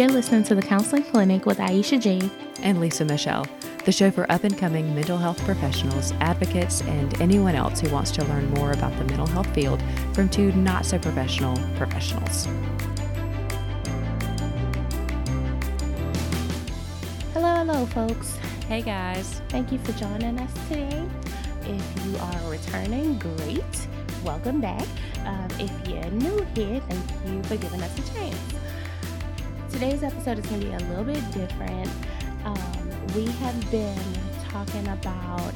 [0.00, 2.30] You're listening to the Counseling Clinic with Aisha J.
[2.62, 3.46] and Lisa Michelle,
[3.84, 8.10] the show for up and coming mental health professionals, advocates, and anyone else who wants
[8.12, 9.82] to learn more about the mental health field
[10.14, 12.46] from two not so professional professionals.
[17.34, 18.38] Hello, hello, folks.
[18.68, 19.42] Hey guys.
[19.50, 21.06] Thank you for joining us today.
[21.64, 23.88] If you are returning, great.
[24.24, 24.88] Welcome back.
[25.26, 28.54] Um, if you're new here, thank you for giving us a chance.
[29.70, 31.88] Today's episode is going to be a little bit different.
[32.44, 33.98] Um, we have been
[34.48, 35.52] talking about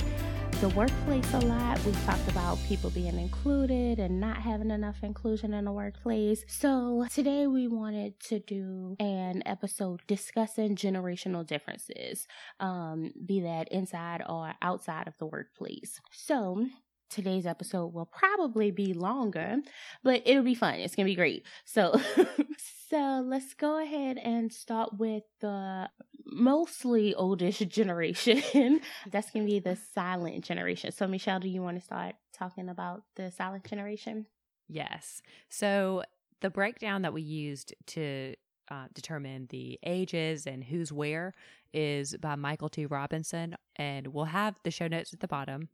[0.61, 1.85] the workplace a lot.
[1.85, 6.45] We've talked about people being included and not having enough inclusion in the workplace.
[6.47, 12.27] So today we wanted to do an episode discussing generational differences,
[12.61, 16.01] um, be that inside or outside of the workplace.
[16.13, 16.67] So
[17.15, 19.57] today's episode will probably be longer,
[20.03, 20.75] but it'll be fun.
[20.75, 21.47] It's gonna be great.
[21.65, 21.99] So,
[22.91, 25.89] so let's go ahead and start with the
[26.27, 28.81] mostly oldish generation.
[29.11, 30.91] That's gonna be the silent generation.
[30.93, 34.27] So, Michelle, do you want to start talking about the silent generation?
[34.69, 35.23] Yes.
[35.49, 36.03] So
[36.41, 38.35] the breakdown that we used to
[38.71, 41.33] uh, determine the ages and who's where
[41.73, 42.87] is by Michael T.
[42.87, 45.69] Robinson, and we'll have the show notes at the bottom.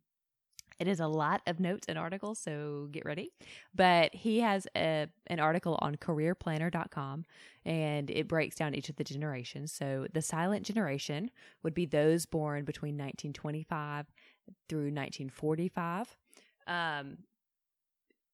[0.80, 3.32] It is a lot of notes and articles, so get ready.
[3.74, 7.26] But he has a, an article on careerplanner.com
[7.66, 9.72] and it breaks down each of the generations.
[9.72, 11.30] So the silent generation
[11.62, 14.06] would be those born between 1925
[14.68, 16.16] through 1945.
[16.66, 17.18] Um,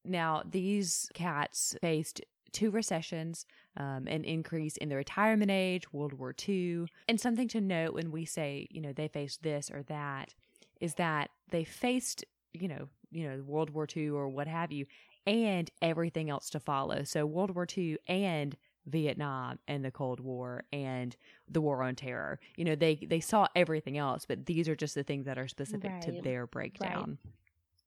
[0.05, 2.21] now, these cats faced
[2.53, 3.45] two recessions,
[3.77, 6.87] um, an increase in the retirement age, World War II.
[7.09, 10.35] And something to note when we say, you know, they faced this or that
[10.81, 12.25] is that they faced,
[12.61, 14.87] you know, you know, World War II or what have you,
[15.27, 17.03] and everything else to follow.
[17.05, 21.17] So World War II and Vietnam and the Cold War and
[21.49, 22.39] the War on Terror.
[22.57, 25.49] You know, they they saw everything else, but these are just the things that are
[25.49, 27.19] specific to their breakdown.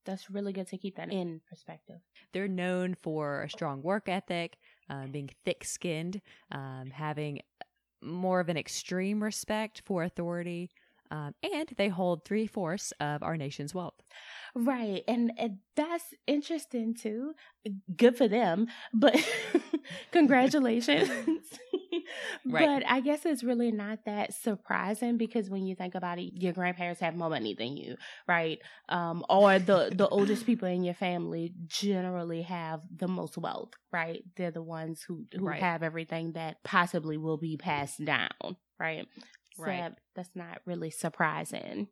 [0.04, 2.00] That's really good to keep that in perspective.
[2.32, 4.56] They're known for a strong work ethic,
[4.88, 6.20] um, being thick skinned,
[6.52, 7.40] um, having
[8.02, 10.70] more of an extreme respect for authority,
[11.10, 13.94] um, and they hold three fourths of our nation's wealth.
[14.54, 15.02] Right.
[15.08, 17.32] And, and that's interesting too.
[17.96, 18.66] Good for them.
[18.92, 19.16] But
[20.12, 21.10] congratulations.
[22.44, 22.66] Right.
[22.66, 26.52] But I guess it's really not that surprising because when you think about it, your
[26.52, 27.96] grandparents have more money than you,
[28.26, 28.58] right?
[28.88, 34.22] Um, or the, the oldest people in your family generally have the most wealth, right?
[34.36, 35.60] They're the ones who, who Right.
[35.60, 39.06] have everything that possibly will be passed down, right?
[39.60, 39.92] So Right.
[40.14, 41.88] that's not really surprising.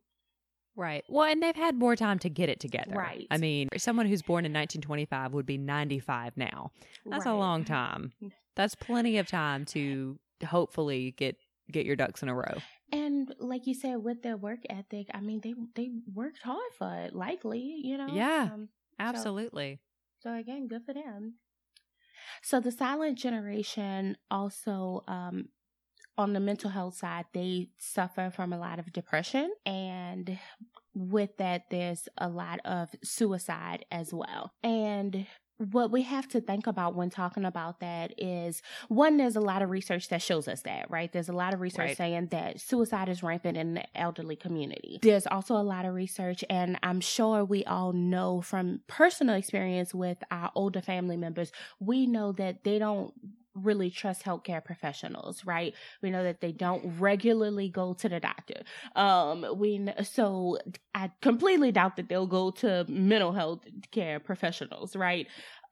[0.75, 1.03] Right.
[1.09, 2.95] Well, and they've had more time to get it together.
[2.95, 3.27] Right.
[3.29, 6.71] I mean, someone who's born in 1925 would be 95 now.
[7.05, 8.13] That's a long time.
[8.55, 11.35] That's plenty of time to hopefully get
[11.71, 12.57] get your ducks in a row.
[12.91, 16.93] And like you said, with their work ethic, I mean, they they worked hard for
[16.95, 17.13] it.
[17.13, 18.07] Likely, you know.
[18.13, 18.49] Yeah.
[18.53, 18.69] Um,
[18.99, 19.79] Absolutely.
[20.19, 21.35] so again, good for them.
[22.41, 25.49] So the silent generation also, um,
[26.19, 30.37] on the mental health side, they suffer from a lot of depression, and
[30.93, 34.51] with that, there's a lot of suicide as well.
[34.61, 35.25] And
[35.57, 39.61] what we have to think about when talking about that is one, there's a lot
[39.61, 41.11] of research that shows us that, right?
[41.11, 41.97] There's a lot of research Right.
[41.97, 44.99] saying that suicide is rampant in the elderly community.
[45.01, 49.93] There's also a lot of research, and I'm sure we all know from personal experience
[49.93, 53.13] with our older family members, we know that they don't
[53.63, 55.73] really trust healthcare professionals, right?
[56.01, 58.61] We know that they don't regularly go to the doctor.
[58.95, 60.57] Um, we so
[60.93, 65.27] I completely doubt that they'll go to mental health care professionals, right?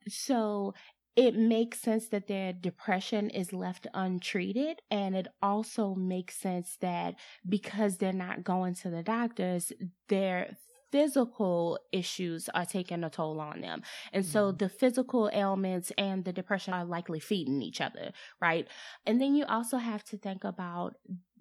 [0.08, 0.74] So
[1.18, 4.80] it makes sense that their depression is left untreated.
[4.88, 7.16] And it also makes sense that
[7.48, 9.72] because they're not going to the doctors,
[10.08, 10.56] their
[10.90, 13.82] physical issues are taking a toll on them.
[14.12, 14.56] And so mm-hmm.
[14.56, 18.66] the physical ailments and the depression are likely feeding each other, right?
[19.06, 20.96] And then you also have to think about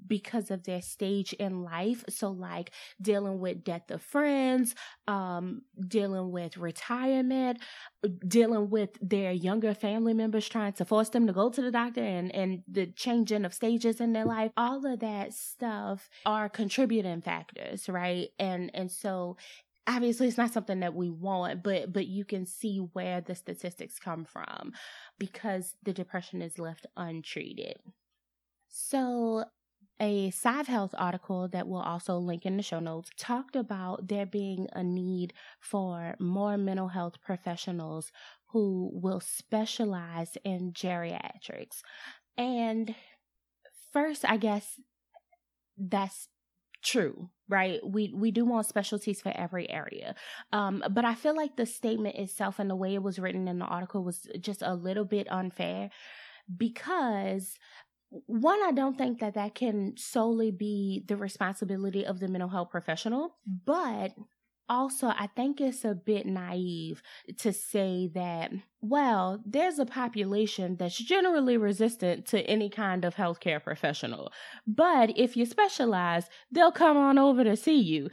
[0.06, 2.04] because of their stage in life.
[2.10, 2.72] So like
[3.02, 4.76] dealing with death of friends,
[5.08, 7.60] um, dealing with retirement,
[8.28, 12.04] dealing with their younger family members trying to force them to go to the doctor
[12.04, 14.52] and, and the changing of stages in their life.
[14.58, 18.30] All of that stuff are contributing factors, right?
[18.40, 19.38] And and so
[19.88, 23.98] obviously it's not something that we want, but but you can see where the statistics
[23.98, 24.74] come from
[25.18, 27.78] because the depression is left untreated.
[28.68, 29.46] So
[30.00, 34.26] a Sive Health article that we'll also link in the show notes talked about there
[34.26, 38.12] being a need for more mental health professionals
[38.52, 41.82] who will specialize in geriatrics.
[42.38, 42.96] And
[43.92, 44.80] first, I guess
[45.78, 46.28] that's
[46.84, 50.16] true right we we do want specialties for every area
[50.54, 53.60] um but i feel like the statement itself and the way it was written in
[53.60, 55.90] the article was just a little bit unfair
[56.56, 57.58] because
[58.10, 62.70] one i don't think that that can solely be the responsibility of the mental health
[62.70, 63.60] professional mm.
[63.66, 64.14] but
[64.70, 67.02] also i think it's a bit naive
[67.38, 68.52] to say that
[68.82, 74.32] well, there's a population that's generally resistant to any kind of healthcare professional.
[74.68, 78.10] But if you specialize, they'll come on over to see you,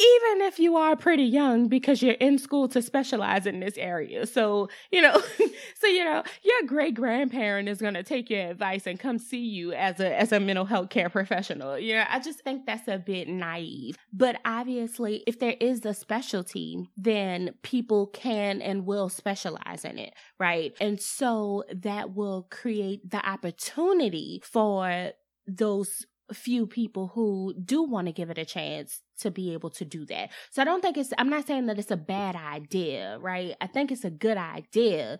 [0.00, 4.26] even if you are pretty young because you're in school to specialize in this area.
[4.26, 5.20] So, you know,
[5.78, 9.44] so you know, your great grandparent is going to take your advice and come see
[9.44, 11.78] you as a as a mental health care professional.
[11.78, 13.98] You know, I just think that's a bit naive.
[14.12, 20.72] But obviously, if there is a specialty, then people can and will specialize it, right?
[20.80, 25.12] And so that will create the opportunity for
[25.46, 29.84] those few people who do want to give it a chance to be able to
[29.84, 30.30] do that.
[30.50, 33.54] So I don't think it's, I'm not saying that it's a bad idea, right?
[33.60, 35.18] I think it's a good idea.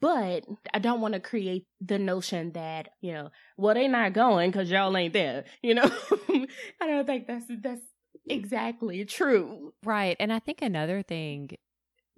[0.00, 4.50] But I don't want to create the notion that, you know, well, they're not going
[4.50, 5.44] because y'all ain't there.
[5.62, 5.84] You know,
[6.80, 7.82] I don't think that's, that's
[8.26, 9.74] exactly true.
[9.84, 10.16] Right.
[10.18, 11.50] And I think another thing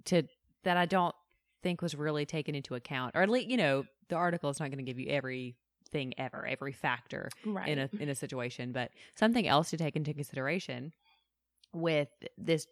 [0.05, 0.23] to,
[0.63, 1.13] that I don't
[1.63, 4.69] think was really taken into account, or at least you know the article is not
[4.69, 7.69] going to give you everything ever, every factor right.
[7.69, 10.93] in a in a situation, but something else to take into consideration
[11.73, 12.67] with this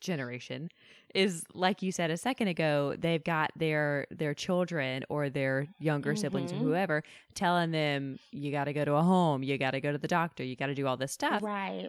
[0.00, 0.68] generation
[1.14, 6.10] is like you said a second ago they've got their their children or their younger
[6.10, 6.20] mm-hmm.
[6.20, 6.64] siblings or mm-hmm.
[6.64, 7.02] whoever
[7.34, 10.08] telling them you got to go to a home you got to go to the
[10.08, 11.88] doctor you got to do all this stuff right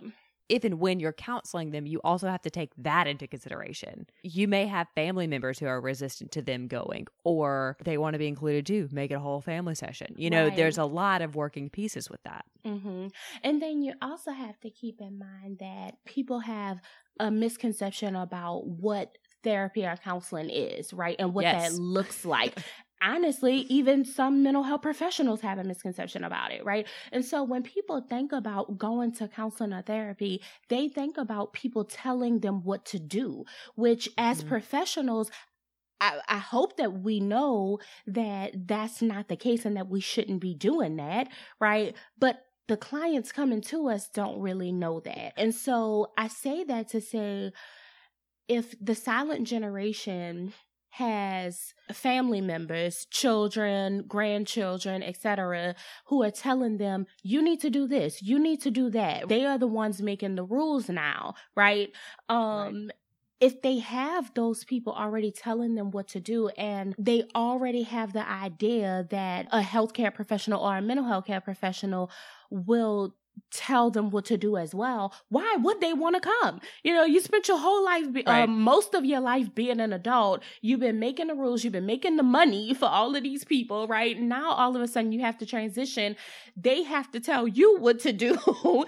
[0.49, 4.07] if and when you're counseling them, you also have to take that into consideration.
[4.23, 8.19] You may have family members who are resistant to them going, or they want to
[8.19, 10.15] be included too, make it a whole family session.
[10.17, 10.55] You know, right.
[10.55, 12.45] there's a lot of working pieces with that.
[12.65, 13.07] Mm-hmm.
[13.43, 16.79] And then you also have to keep in mind that people have
[17.19, 21.15] a misconception about what therapy or counseling is, right?
[21.19, 21.71] And what yes.
[21.71, 22.57] that looks like
[23.01, 26.87] honestly, even some mental health professionals have a misconception about it, right?
[27.11, 31.85] And so when people think about going to counseling or therapy, they think about people
[31.85, 33.45] telling them what to do,
[33.75, 34.49] which as mm-hmm.
[34.49, 35.31] professionals,
[36.01, 40.41] I, I, hope that we know that that's not the case and that we shouldn't
[40.41, 41.95] be doing that, right?
[42.19, 45.33] But the clients coming to us don't really know that.
[45.37, 47.51] And so I say that to say,
[48.47, 50.53] if the silent generation
[50.97, 55.75] has family members, children, grandchildren, etc.,
[56.05, 59.27] who are telling them, you need to do this, you need to do that.
[59.27, 61.89] They are the ones making the rules now, right?
[62.29, 62.95] Um, right.
[63.41, 68.13] If they have those people already telling them what to do and they already have
[68.13, 72.09] the idea that a healthcare professional or a mental health care professional
[72.49, 73.13] will
[73.51, 76.59] tell them what to do as well, why would they want to come?
[76.83, 78.43] You know, you spent your whole life, be, right.
[78.43, 80.43] um, most of your life being an adult.
[80.61, 83.87] You've been making the rules, you've been making the money for all of these people,
[83.87, 84.19] right?
[84.19, 86.15] Now all of a sudden you have to transition.
[86.55, 88.37] They have to tell you what to do.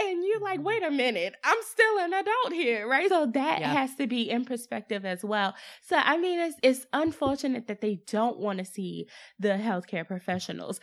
[0.00, 3.08] and you're like, wait a minute, I'm still an adult here, right?
[3.08, 3.72] So that yeah.
[3.72, 5.54] has to be in perspective as well.
[5.82, 9.08] So I mean, it's it's unfortunate that they don't want to see
[9.38, 10.80] the healthcare professionals,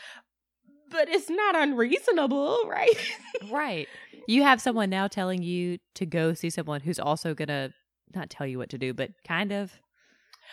[0.89, 2.95] but it's not unreasonable, right?
[3.51, 3.87] right.
[4.27, 7.73] You have someone now telling you to go see someone who's also going to
[8.13, 9.71] not tell you what to do, but kind of.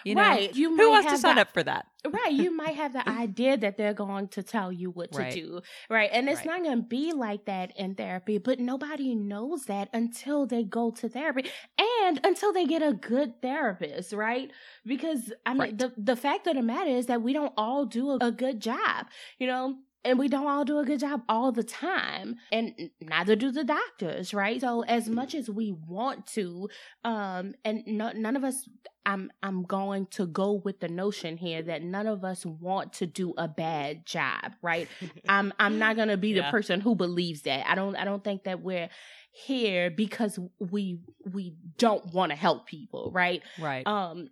[0.05, 0.55] You know, right.
[0.55, 1.87] You who wants to sign the, up for that?
[2.11, 2.33] right.
[2.33, 5.33] You might have the idea that they're going to tell you what to right.
[5.33, 5.61] do.
[5.89, 6.11] Right.
[6.13, 6.47] And it's right.
[6.47, 10.91] not going to be like that in therapy, but nobody knows that until they go
[10.93, 14.13] to therapy and until they get a good therapist.
[14.13, 14.51] Right.
[14.85, 15.79] Because I mean, right.
[15.79, 18.61] the, the fact of the matter is that we don't all do a, a good
[18.61, 19.07] job.
[19.39, 19.77] You know,
[20.07, 23.65] and we don't all do a good job all the time and neither do the
[23.65, 24.61] doctors right?
[24.61, 26.69] So as much as we want to
[27.05, 28.69] um and no, none of us
[29.05, 33.07] i'm i'm going to go with the notion here that none of us want to
[33.07, 34.89] do a bad job right?
[35.29, 37.69] I'm i'm not going to be the person who believes that.
[37.69, 38.89] I don't i don't think that we're
[39.33, 43.43] here because we we don't want to help people right?
[43.59, 43.87] Right.
[43.87, 44.29] Um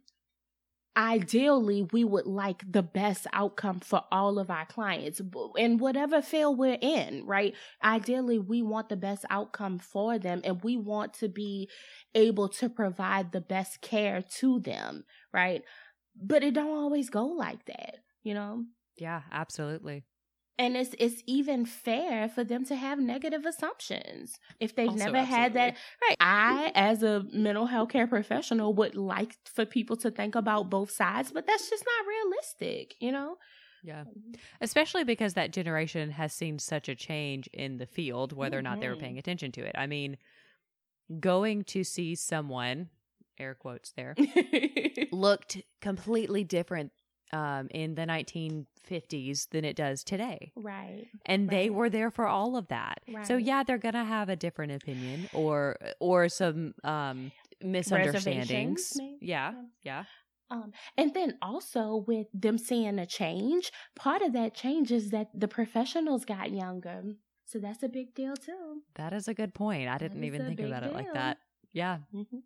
[0.96, 5.20] ideally we would like the best outcome for all of our clients
[5.56, 7.54] in whatever field we're in right?
[7.82, 11.68] Ideally we want the best outcome for them and we want to be
[12.14, 15.62] able to provide the best care to them right?
[16.16, 18.64] But it don't always go like that you know?
[18.96, 20.04] Yeah absolutely
[20.58, 25.22] and it's it's even fair for them to have negative assumptions if they've also, never
[25.22, 25.24] absolutely.
[25.24, 30.10] had that right i as a mental health care professional would like for people to
[30.10, 33.36] think about both sides but that's just not realistic you know
[33.82, 34.04] Yeah.
[34.60, 38.80] Especially because that generation has seen such a change in the field, whether or not
[38.80, 38.96] they were Mhm.
[38.96, 39.74] paying attention to it.
[39.76, 40.16] I mean,
[41.20, 42.90] going to see someone,
[43.38, 44.16] air quotes there,
[45.10, 46.92] looked completely different
[47.34, 50.52] um, in the 1950s than it does today.
[50.56, 51.06] right.
[51.26, 53.00] And they were there for all of that.
[53.24, 58.96] So yeah, they're going to have a different opinion or or some um misunderstandings.
[59.20, 59.52] Yeah.
[59.82, 60.04] Yeah.
[60.50, 65.28] Um, and then also with them seeing a change, part of that change is that
[65.34, 67.02] the professionals got younger.
[67.46, 68.82] So that's a big deal too.
[68.94, 69.88] That is a good point.
[69.88, 71.38] I didn't even think about it like that.
[71.72, 71.98] Yeah.
[72.14, 72.38] Mm-hmm.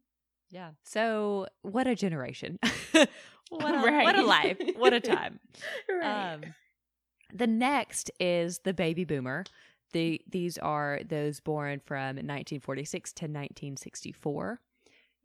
[0.51, 0.71] Yeah.
[0.83, 2.59] So what a generation.
[2.93, 4.59] what a what a life.
[4.77, 5.41] What a time.
[5.89, 6.33] Right.
[6.35, 6.43] Um
[7.33, 9.45] the next is the baby boomer.
[9.93, 14.61] The these are those born from 1946 to 1964.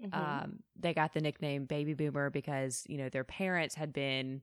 [0.03, 0.13] Mhm.
[0.13, 4.41] Um they got the nickname baby boomer because, you know, their parents had been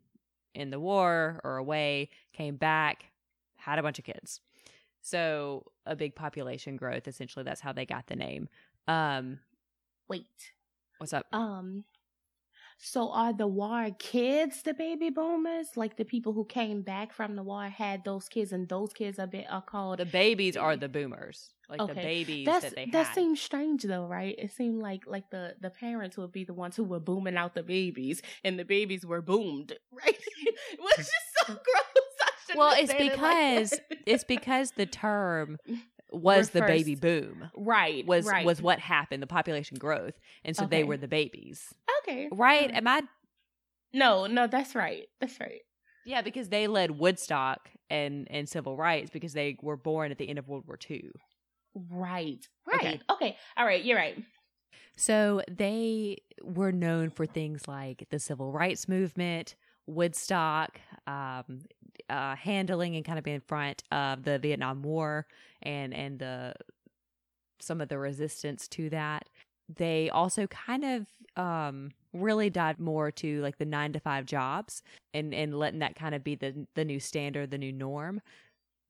[0.55, 3.05] in the war or away, came back,
[3.57, 4.41] had a bunch of kids.
[5.03, 8.49] So a big population growth essentially that's how they got the name.
[8.89, 9.41] Um
[10.09, 10.53] Wait.
[11.01, 11.27] What's up?
[11.33, 11.85] Um.
[12.83, 15.69] So are the war kids the baby boomers?
[15.77, 19.19] Like the people who came back from the war had those kids, and those kids
[19.19, 19.99] are, bit, are called.
[19.99, 22.93] The babies are the boomers, like the babies That's that they had.
[22.93, 23.15] that had.
[23.15, 24.35] seems strange though, right?
[24.39, 27.55] It seemed like like the the parents would be the ones who were booming out
[27.55, 30.17] the babies, and the babies were boomed, right?
[30.79, 31.11] Which is
[31.47, 32.07] so gross.
[32.53, 35.59] I well, it's it like because it's because the term
[36.13, 37.51] was the baby boom.
[37.57, 38.45] right Was right.
[38.45, 40.15] was what happened, the population growth,
[40.45, 42.71] and so they were the babies, okay right?
[42.73, 43.03] Am I?
[43.93, 45.07] No, no, that's right.
[45.21, 45.61] That's right.
[46.05, 50.29] Yeah, because they led Woodstock and and civil rights because they were born at the
[50.29, 51.11] end of World War II.
[51.75, 52.47] Right.
[52.75, 52.87] Okay.
[52.87, 53.03] Right.
[53.11, 53.37] Okay.
[53.57, 53.85] All right.
[53.85, 54.17] You're right.
[54.97, 59.55] So they were known for things like the civil rights movement,
[59.87, 61.63] Woodstock, um,
[62.09, 65.27] uh, handling and kind of in front of the Vietnam War
[65.63, 66.55] and and the
[67.61, 69.29] some of the resistance to that.
[69.75, 71.07] They also kind of
[71.37, 74.83] um, really dived more to like the nine to five jobs
[75.15, 78.21] and and letting that kind of be the the new standard, the new norm.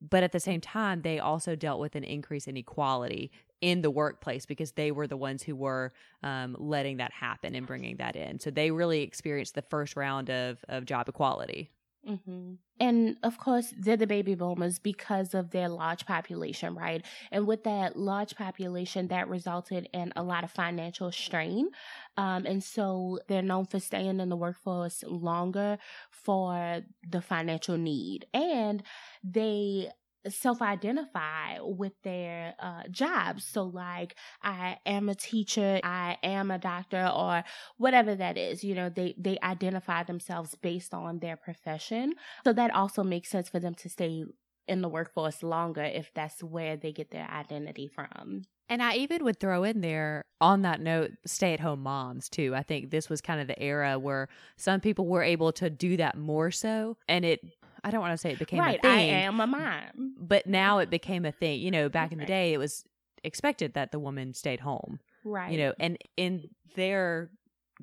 [0.03, 3.31] But at the same time, they also dealt with an increase in equality
[3.61, 5.93] in the workplace because they were the ones who were
[6.23, 8.41] um, letting that happen and bringing that in.
[8.41, 11.71] So they really experienced the first round of, of job equality.
[12.07, 17.05] Hmm And of course, they're the baby boomers because of their large population, right?
[17.31, 21.69] And with that large population, that resulted in a lot of financial strain.
[22.17, 25.79] Um, and so they're known for staying in the workforce longer
[26.11, 28.27] for the financial need.
[28.33, 28.83] And
[29.23, 29.91] they
[30.29, 33.45] self identify with their uh, jobs.
[33.45, 37.45] So, like, I am a teacher, I am a doctor, or
[37.79, 38.63] whatever that is.
[38.63, 42.15] You know, they, they identify themselves based on their profession.
[42.45, 44.25] So, that also makes sense for them to stay
[44.69, 48.43] in the workforce longer if that's where they get their identity from.
[48.71, 52.55] And I even would throw in there on that note, stay at home moms too.
[52.55, 55.97] I think this was kind of the era where some people were able to do
[55.97, 56.97] that more so.
[57.09, 57.41] And it,
[57.85, 58.79] I don't want to say it became right.
[58.79, 58.91] a thing.
[58.91, 60.15] I am a mom.
[60.19, 61.61] but now it became a thing.
[61.61, 62.85] You know, back in the day, it was
[63.25, 65.01] expected that the woman stayed home.
[65.25, 65.53] Right.
[65.53, 67.31] You know, and in their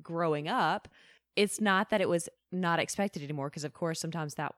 [0.02, 0.88] growing up,
[1.36, 4.54] it's not that it was not expected anymore, because of course sometimes that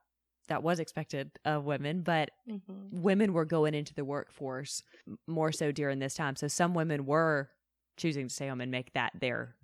[0.48, 2.90] that was expected of women, but Mhm.
[2.90, 4.82] women were going into the workforce
[5.28, 6.34] more so during this time.
[6.34, 7.50] So some women were
[7.96, 9.54] choosing to stay home and make that their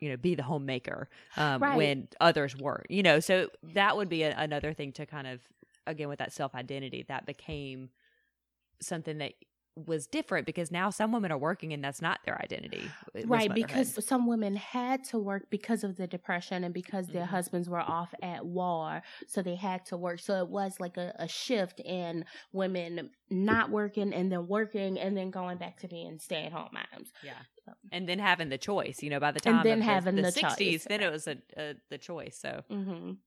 [0.00, 1.76] you know be the homemaker um, Right.
[1.76, 5.40] when others weren't you know so that would be a, another thing to kind of
[5.86, 7.90] again with that self identity that became
[8.80, 9.34] something that
[9.86, 14.02] was different because now some women are working and that's not their identity Right, because
[14.06, 17.26] some women had to work because of the depression and because their Mhm.
[17.26, 20.20] husbands were off at war, so they had to work.
[20.20, 25.14] So it was like a, a shift in women not working and then working and
[25.18, 27.12] then going back to being stay at home moms.
[27.20, 27.42] yeah
[27.92, 30.14] and then having the choice you know by the time And then of the, having
[30.14, 30.86] the, the 60s choice.
[30.86, 33.22] then it was a, a the choice so hmm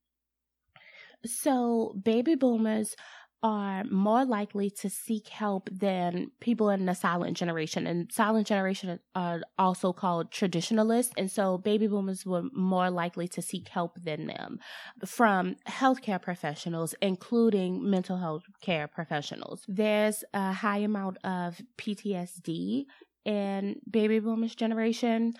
[1.26, 2.96] So baby boomers
[3.44, 7.86] are more likely to seek help than people in the silent generation.
[7.86, 11.14] And silent generation are also called traditionalists.
[11.18, 14.60] And so baby boomers were more likely to seek help than them
[15.06, 19.66] from healthcare professionals, including mental health care professionals.
[19.68, 22.86] There's a high amount of PTSD
[23.26, 25.34] in baby boomers generation.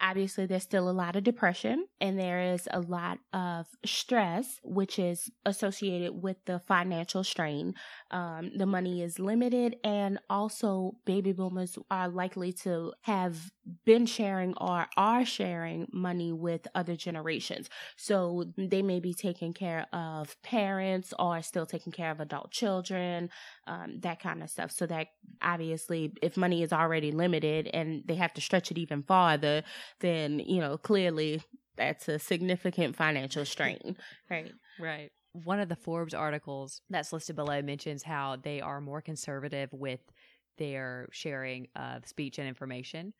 [0.00, 4.98] Obviously there's still a lot of depression and there is a lot of stress which
[4.98, 7.74] is associated with the financial strain.
[8.10, 13.50] Um, the money is limited and also baby boomers are likely to have
[13.84, 17.68] been sharing or are sharing money with other generations.
[17.96, 23.30] So they may be taking care of parents or still taking care of adult children
[23.68, 25.08] um, that kind of stuff so that
[25.42, 29.62] obviously if money is already limited and they have to stretch it even farther
[30.00, 31.42] then, you know, clearly
[31.76, 33.96] that's a significant financial strain,
[34.30, 34.52] right?
[34.80, 35.12] Right.
[35.32, 40.00] One of the Forbes articles that's listed below mentions how they are more conservative with
[40.56, 43.12] their sharing of speech and information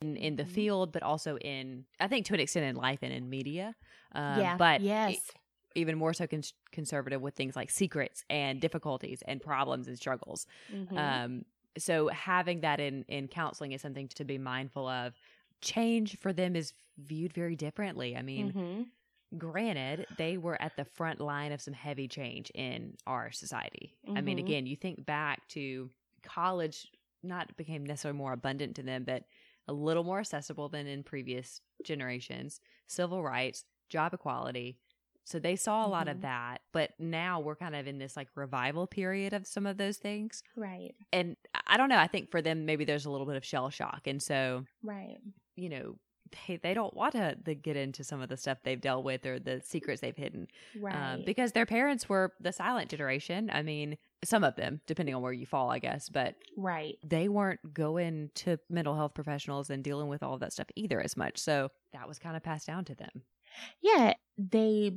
[0.00, 0.52] in, in the mm-hmm.
[0.52, 3.74] field, but also in, I think to an extent in life and in media.
[4.14, 4.56] Um, yeah.
[4.56, 5.18] But yes.
[5.74, 10.46] Even more so con- conservative with things like secrets and difficulties and problems and struggles.
[10.72, 10.96] Mm-hmm.
[10.96, 11.44] Um,
[11.78, 15.14] so having that in in counseling is something to be mindful of
[15.62, 18.16] change for them is viewed very differently.
[18.16, 19.38] I mean, mm-hmm.
[19.38, 23.96] granted, they were at the front line of some heavy change in our society.
[24.06, 24.18] Mm-hmm.
[24.18, 24.46] I mean, mm-hmm.
[24.46, 25.88] again, you think back to
[26.22, 26.88] college,
[27.22, 29.24] not became necessarily more abundant to them, but
[29.68, 34.78] a little more accessible than in previous generations, civil rights, job equality.
[35.24, 36.16] So they saw a lot mm-hmm.
[36.16, 39.76] of that, but now we're kind of in this like revival period of some of
[39.76, 40.42] those things.
[40.56, 40.94] Right.
[41.12, 41.36] And
[41.66, 44.06] I don't know, I think for them maybe there's a little bit of shell shock.
[44.06, 45.18] And so Right
[45.56, 45.96] you know,
[46.46, 49.26] they, they don't want to, to get into some of the stuff they've dealt with
[49.26, 50.48] or the secrets they've hidden.
[50.76, 51.12] Um, right.
[51.14, 53.50] Um, because their parents were the silent generation.
[53.52, 56.96] I mean, some of them, depending on where you fall, I guess, but right.
[57.04, 61.00] They weren't going to mental health professionals and dealing with all of that stuff either
[61.00, 61.38] as much.
[61.38, 63.22] So that was kind of passed down to them.
[63.80, 64.14] Yeah.
[64.38, 64.92] They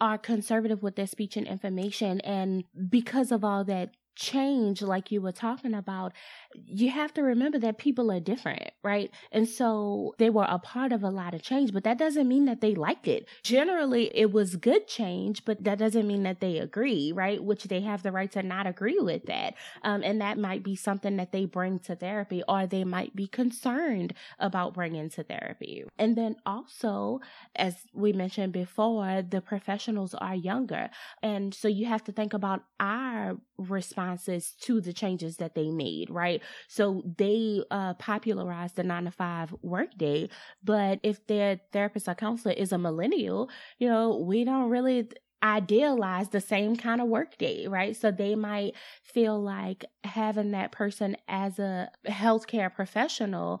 [0.00, 2.20] are conservative with their speech and information.
[2.20, 6.12] And because of all that change like you were talking about
[6.52, 9.10] you have to remember that people are different right?
[9.30, 12.46] And so they were a part of a lot of change but that doesn't mean
[12.46, 13.28] that they liked it.
[13.44, 17.42] Generally it was good change but that doesn't mean that they agree right?
[17.42, 19.54] Which they have the right to not agree with that.
[19.84, 23.28] Um, and that might be something that they bring to therapy or they might be
[23.28, 25.84] concerned about bringing to therapy.
[25.96, 27.20] And then also
[27.54, 30.90] as we mentioned before the professionals are younger.
[31.22, 36.10] And so you have to think about our responses to the changes that they made,
[36.10, 36.42] right?
[36.68, 40.28] So they uh, popularized the nine to five workday,
[40.62, 45.08] but if their therapist or counselor is a millennial, you know, we don't really
[45.42, 47.96] idealize the same kind of workday, right?
[47.96, 53.60] So they might feel like having that person as a healthcare professional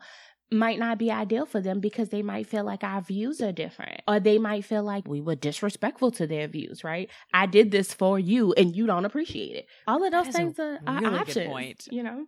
[0.50, 4.00] might not be ideal for them because they might feel like our views are different
[4.08, 7.92] or they might feel like we were disrespectful to their views right i did this
[7.92, 11.48] for you and you don't appreciate it all of those things are, are really options
[11.48, 11.88] point.
[11.90, 12.24] you know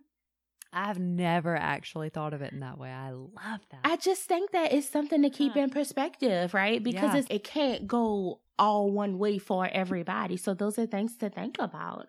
[0.73, 2.89] I've never actually thought of it in that way.
[2.89, 3.81] I love that.
[3.83, 6.81] I just think that it's something to keep in perspective, right?
[6.81, 7.35] Because yeah.
[7.35, 10.37] it can't go all one way for everybody.
[10.37, 12.07] So those are things to think about.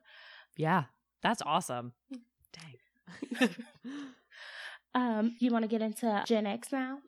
[0.56, 0.84] Yeah,
[1.22, 1.92] that's awesome.
[2.08, 2.18] Hmm.
[3.40, 3.48] Dang.
[4.94, 6.98] Um, you want to get into Gen X now?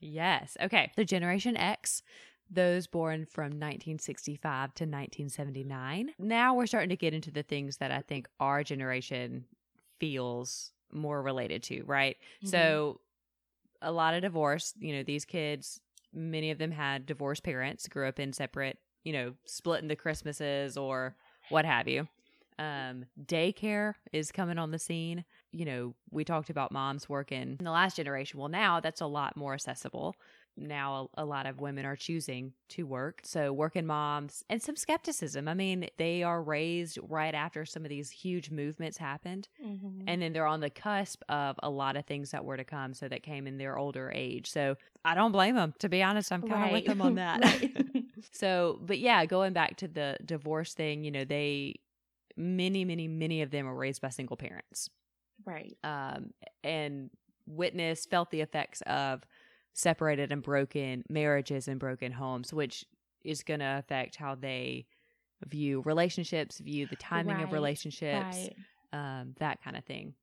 [0.00, 0.56] Yes.
[0.60, 0.90] Okay.
[0.96, 2.02] So Generation X,
[2.50, 6.10] those born from 1965 to 1979.
[6.18, 9.44] Now we're starting to get into the things that I think our generation
[9.98, 12.16] feels more related to, right?
[12.38, 12.48] Mm-hmm.
[12.48, 13.00] So
[13.82, 15.80] a lot of divorce, you know, these kids,
[16.12, 20.76] many of them had divorced parents, grew up in separate, you know, splitting the Christmases
[20.76, 21.14] or
[21.50, 22.08] what have you.
[22.58, 25.24] Um, daycare is coming on the scene.
[25.52, 28.38] You know, we talked about moms working in the last generation.
[28.38, 30.14] Well, now that's a lot more accessible.
[30.56, 33.20] Now, a, a, lot of women are choosing to work.
[33.24, 35.48] So, working moms and some skepticism.
[35.48, 39.48] I mean, they are raised right after some of these huge movements happened.
[39.64, 40.02] Mm-hmm.
[40.06, 42.94] And then they're on the cusp of a lot of things that were to come.
[42.94, 44.50] So, that came in their older age.
[44.50, 45.72] So, I don't blame them.
[45.78, 46.72] To be honest, I'm kind of right.
[46.72, 47.62] with them on that.
[48.32, 51.76] so, but yeah, going back to the divorce thing, you know, they
[52.36, 54.90] many, many, many of them are raised by single parents.
[55.50, 55.76] Right.
[55.82, 56.30] Um,
[56.62, 57.10] and
[57.46, 59.22] witnessed, felt the effects of
[59.72, 62.84] separated and broken marriages and broken homes, which
[63.24, 64.86] is going to affect how they
[65.46, 67.44] view relationships, view the timing right.
[67.44, 68.54] of relationships, right.
[68.92, 70.14] um, that kind of thing.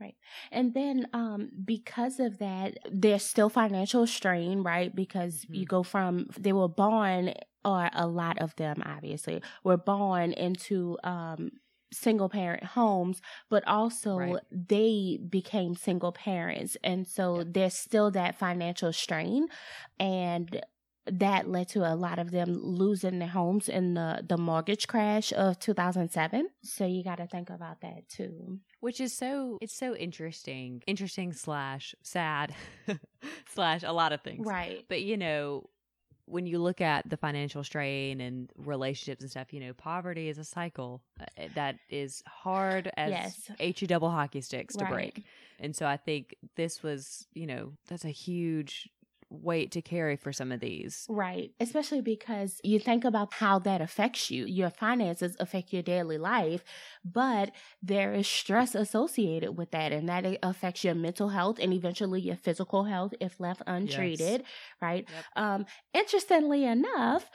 [0.00, 0.16] Right.
[0.50, 4.94] And then um because of that there's still financial strain, right?
[4.94, 5.54] Because mm-hmm.
[5.54, 7.32] you go from they were born
[7.64, 11.52] or a lot of them obviously were born into um
[11.92, 14.36] single parent homes, but also right.
[14.50, 16.76] they became single parents.
[16.82, 17.44] And so yeah.
[17.46, 19.46] there's still that financial strain.
[19.98, 20.60] And
[21.06, 25.34] that led to a lot of them losing their homes in the, the mortgage crash
[25.34, 26.48] of 2007.
[26.62, 28.60] So you got to think about that too.
[28.80, 32.54] which is so it's so interesting interesting slash sad
[33.54, 34.84] slash a lot of things Right.
[34.88, 35.68] but you know
[36.26, 40.38] when you look at the financial strain and relationships and stuff you know poverty is
[40.38, 43.50] a cycle uh, that is hard as Yes.
[43.58, 44.90] he double hockey sticks to Right.
[44.92, 45.24] break
[45.60, 48.88] and so i think this was you know that's a huge
[49.42, 51.50] weight to carry for some of these Right.
[51.60, 54.44] Especially because you think about how that affects you.
[54.46, 56.64] Your finances affect your daily life,
[57.04, 57.50] but
[57.82, 62.36] there is stress associated with that, and that affects your mental health and eventually your
[62.36, 64.44] physical health if left untreated.
[64.80, 65.06] Right.
[65.08, 65.24] Yep.
[65.36, 67.30] Um, interestingly enough,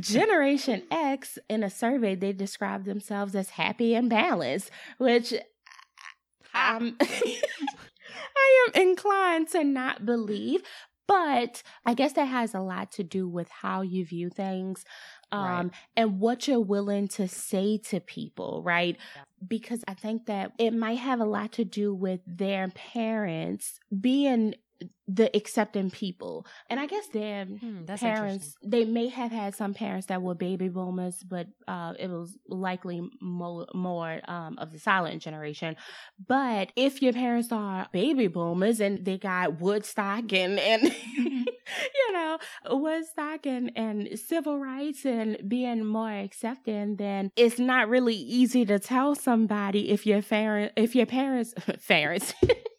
[0.00, 5.32] Generation X, in a survey, they describe themselves as happy and balanced, which
[6.54, 6.96] um,
[8.36, 10.62] I am inclined to not believe.
[11.06, 14.84] But I guess that has a lot to do with how you view things
[15.32, 15.70] um, Right.
[15.96, 18.96] and what you're willing to say to people, right?
[19.14, 19.22] Yeah.
[19.46, 24.54] Because I think that it might have a lot to do with their parents being
[25.08, 26.46] the accepting people.
[26.68, 30.34] And I guess their Hmm, that's parents they may have had some parents that were
[30.34, 35.76] baby boomers but uh it was likely mo- more um of the silent generation.
[36.26, 40.82] But if your parents are baby boomers and they got woodstock and and
[41.16, 42.38] you know
[42.70, 48.78] woodstock and and civil rights and being more accepting then it's not really easy to
[48.78, 51.54] tell somebody if your parent if your parents
[51.88, 52.34] parents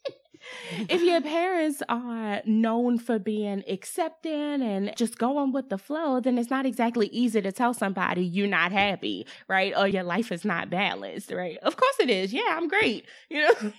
[0.90, 6.38] if your parents are known for being accepting and just going with the flow, then
[6.38, 9.74] it's not exactly easy to tell somebody you're not happy, right?
[9.78, 11.58] Or your life is not balanced, right?
[11.64, 12.34] Of course it is.
[12.34, 13.06] Yeah, I'm great.
[13.30, 13.72] You know?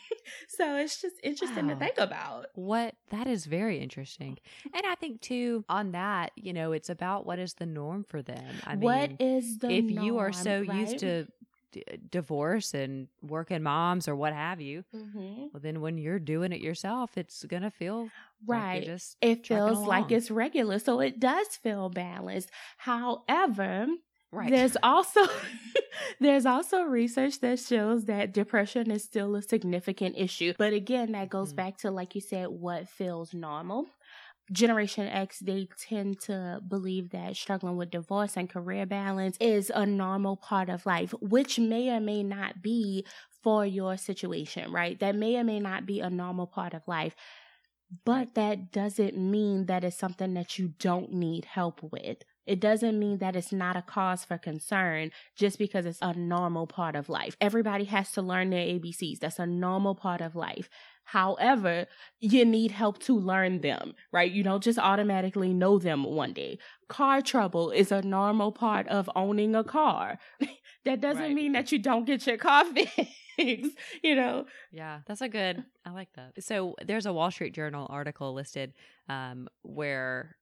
[0.49, 1.75] so it's just interesting Wow.
[1.75, 2.47] to think about.
[2.55, 4.39] What that is very interesting.
[4.75, 8.21] And I think too on that, you know, it's about what is the norm for
[8.23, 8.45] them.
[8.65, 11.27] I What mean, is the if you are norm, so used to
[11.73, 15.51] d- divorce and working moms or what have you, Mhm.
[15.53, 18.13] well then when you're doing it yourself, it's going to feel
[18.47, 23.87] right just it feels like it's regular so it does feel balanced however
[24.33, 24.55] right.
[24.55, 25.21] There's also
[26.21, 30.55] there's also research that shows that depression is still a significant issue.
[30.57, 31.53] But again, that goes Mhm.
[31.53, 33.89] back to like you said what feels normal.
[34.53, 39.85] Generation X, they tend to believe that struggling with divorce and career balance is a
[39.85, 43.05] normal part of life, which may or may not be
[43.43, 44.99] for your situation, right?
[45.01, 47.15] That may or may not be a normal part of life.
[48.05, 52.19] But that doesn't mean that it's something that you don't need help with.
[52.47, 56.67] It doesn't mean that it's not a cause for concern just because it's a normal
[56.67, 57.37] part of life.
[57.41, 59.21] Everybody has to learn their ABCs.
[59.21, 60.69] That's a normal part of life.
[61.13, 61.87] However,
[62.21, 64.31] you need help to learn them, right?
[64.31, 66.59] You don't just automatically know them one day.
[66.89, 70.19] Car trouble is a normal part of owning a car.
[70.85, 71.35] that doesn't Right.
[71.35, 72.65] mean that you don't get your car
[73.37, 74.47] fixed, you know?
[74.71, 75.65] Yeah, that's a good.
[75.85, 76.43] I like that.
[76.45, 78.75] So there's a Wall Street Journal article listed
[79.09, 80.37] um, where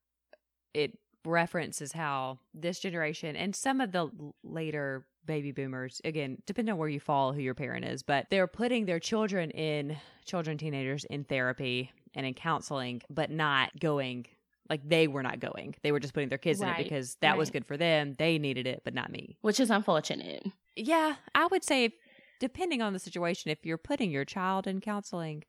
[0.75, 4.11] it references how this generation and some of the
[4.43, 8.47] later baby boomers, again, depending on where you fall, who your parent is, but they're
[8.47, 14.27] putting their children in children, teenagers in therapy and in counseling, but not going.
[14.69, 15.77] Like they were not going.
[15.83, 18.15] They were just putting their kids in it because that was good for them.
[18.19, 19.37] They needed it, but not me.
[19.41, 20.45] Which is unfortunate.
[20.75, 21.95] Yeah, I would say,
[22.41, 25.45] depending on the situation, if you're putting your child in counseling,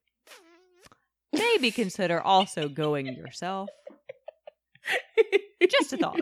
[1.33, 3.69] maybe consider also going yourself.
[5.69, 6.21] Just a thought.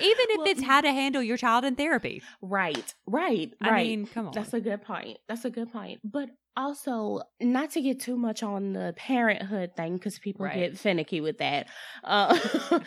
[0.00, 2.22] Even if Well, it's how to handle your child in therapy.
[2.40, 3.86] Right, right, I right.
[3.86, 4.32] mean, come on.
[4.32, 5.18] That's a good point.
[5.28, 6.00] That's a good point.
[6.04, 10.54] But also, not to get too much on the parenthood thing because people Right.
[10.54, 11.66] get finicky with that.
[12.04, 12.38] Uh,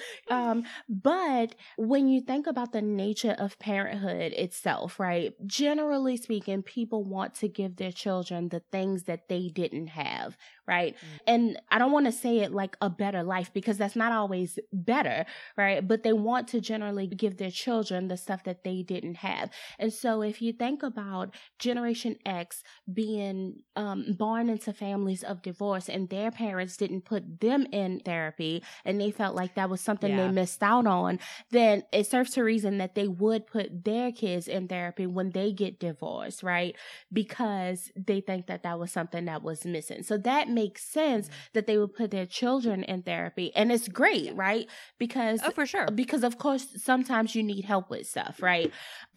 [0.29, 5.33] um, but when you think about the nature of parenthood itself, right?
[5.45, 10.95] Generally speaking, people want to give their children the things that they didn't have, right?
[10.95, 11.19] Mm.
[11.27, 14.59] And I don't want to say it like a better life because that's not always
[14.73, 15.25] better,
[15.57, 15.85] right?
[15.87, 19.49] But they want to generally give their children the stuff that they didn't have.
[19.79, 25.87] And so if you think about Generation X being um, born into families of divorce
[25.89, 30.11] and their parents didn't put them in therapy and they felt like that was something
[30.11, 30.27] Yeah.
[30.27, 31.19] they missed out on,
[31.51, 35.51] then it serves to reason that they would put their kids in therapy when they
[35.51, 36.75] get divorced, right?
[37.13, 40.03] Because they think that that was something that was missing.
[40.03, 43.47] So that makes sense that they would put their children in therapy.
[43.55, 44.65] And it's great, right?
[44.97, 45.87] Because Oh, for sure.
[46.03, 48.69] because of course sometimes you need help with stuff, right?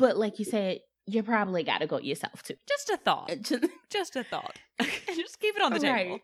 [0.02, 2.54] But like you said, you probably got to go yourself too.
[2.72, 3.30] Just a thought.
[3.50, 3.64] Just
[3.96, 4.56] Just a thought.
[5.22, 6.18] Just keep it on the table.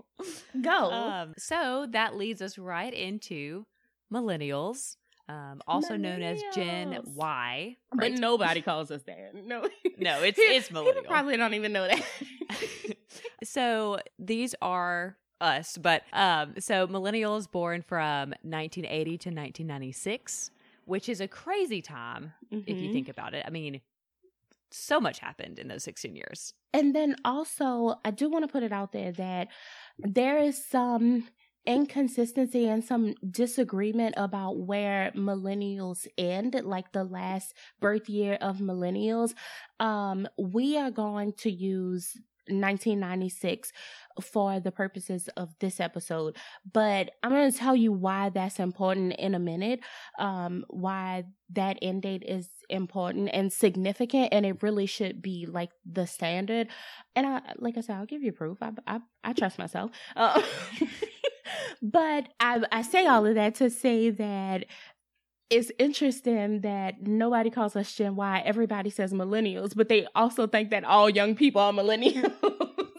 [0.71, 0.79] go.
[0.93, 3.65] Um, so that leads us right into
[4.13, 4.97] millennials.
[5.29, 6.99] Um, also known as Gen.
[7.15, 7.77] Y.
[7.93, 9.35] But nobody calls us that.
[9.35, 9.63] No,
[9.99, 11.03] No, it's- it's millennial.
[11.03, 12.03] People probably don't even know that.
[13.45, 20.51] so these are us, but um, so millennials born from 1980 to 1996,
[20.85, 22.93] which is a crazy time if you Mhm.
[22.93, 23.45] think about it.
[23.47, 23.81] I mean,
[24.71, 26.55] so much happened in those 16 years.
[26.73, 29.49] And then also, I do want to put it out there that
[29.99, 31.29] there is some
[31.67, 39.35] inconsistency and some disagreement about where millennials end, like the last birth year of millennials.
[39.81, 42.17] Um, we are going to use
[42.49, 43.73] 1996
[44.23, 46.37] for the purposes of this episode,
[46.71, 49.81] but I'm going to tell you why that's important in a minute.
[50.19, 55.71] Um, why that end date is important and significant, and it really should be like
[55.85, 56.69] the standard.
[57.15, 58.59] And I, like I said, I'll give you proof.
[58.63, 59.91] I, I, I trust myself.
[60.15, 60.41] Uh,
[61.83, 64.65] but I, I say all of that to say that
[65.49, 68.43] it's interesting that nobody calls us Gen Y.
[68.45, 72.33] Everybody says millennials, but they also think that all young people are millennials.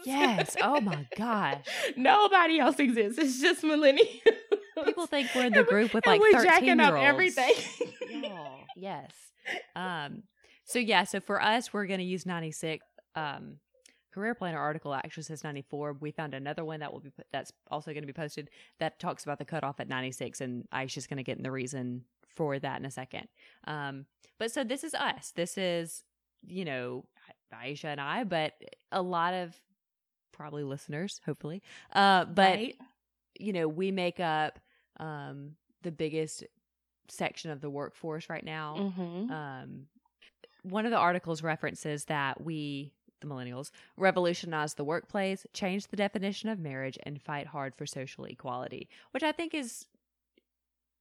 [0.04, 0.56] Yes.
[0.62, 1.64] Oh my gosh.
[1.96, 3.18] Nobody else exists.
[3.18, 4.20] It's just millennials.
[4.84, 7.52] People think we're in the group with And like we're 13 jacking up everything.
[8.76, 9.10] Yes.
[9.74, 10.22] Um,
[10.64, 12.84] so yeah, so for us, we're going to use 96.
[13.16, 13.56] Um,
[14.18, 15.94] Career Planner article actually says 94.
[16.00, 18.50] We found another one that will be put, that's also going to be posted
[18.80, 22.04] that talks about the cutoff at 96, and Aisha's going to get in the reason
[22.34, 23.28] for that in a second.
[23.66, 24.06] Um,
[24.38, 25.32] but so this is us.
[25.36, 26.02] This is
[26.46, 27.04] you know
[27.54, 28.54] Aisha and I, but
[28.92, 29.54] a lot of
[30.32, 31.62] probably listeners, hopefully.
[31.92, 32.76] Uh, but Right?
[33.38, 34.58] you know, we make up
[34.98, 35.52] um,
[35.82, 36.44] the biggest
[37.08, 38.92] section of the workforce right now.
[38.96, 39.30] Mhm.
[39.30, 39.86] Um,
[40.62, 46.48] one of the articles references that we, the millennials, revolutionize the workplace, change the definition
[46.48, 49.86] of marriage, and fight hard for social equality, which I think is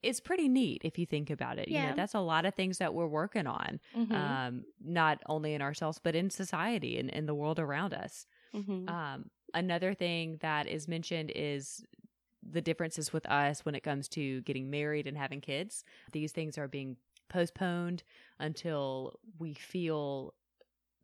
[0.03, 1.69] is pretty neat if you think about it.
[1.69, 1.87] You Yeah.
[1.87, 4.37] know, that's a lot of things that we're working on, Mhm.
[4.37, 8.27] um, not only in ourselves but in society and in the world around us.
[8.53, 8.87] Mhm.
[8.87, 11.85] Um, another thing that is mentioned is
[12.43, 15.83] the differences with us when it comes to getting married and having kids.
[16.13, 16.97] These things are being
[17.29, 18.03] postponed
[18.39, 20.35] until we feel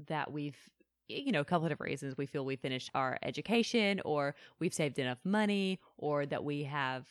[0.08, 0.58] that we've
[1.08, 4.74] you know a couple of different reasons we feel we finished our education or we've
[4.74, 7.08] saved enough money or that we have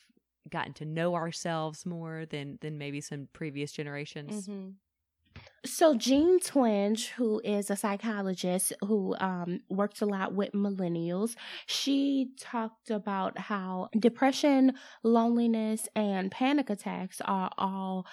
[0.51, 4.75] gotten to know ourselves more than than maybe some previous generations Mhm.
[5.65, 12.33] So Jean Twenge, who is a psychologist who um, works a lot with millennials, she
[12.41, 14.73] talked about how depression,
[15.05, 18.07] loneliness, and panic attacks are all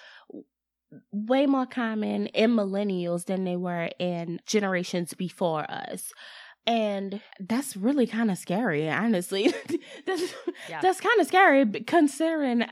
[1.12, 6.12] way more common in millennials than they were in generations before us.
[6.66, 9.52] And that's really kind of scary, honestly.
[10.06, 10.34] that's
[10.68, 10.80] Yeah.
[10.82, 12.64] that's kind of scary considering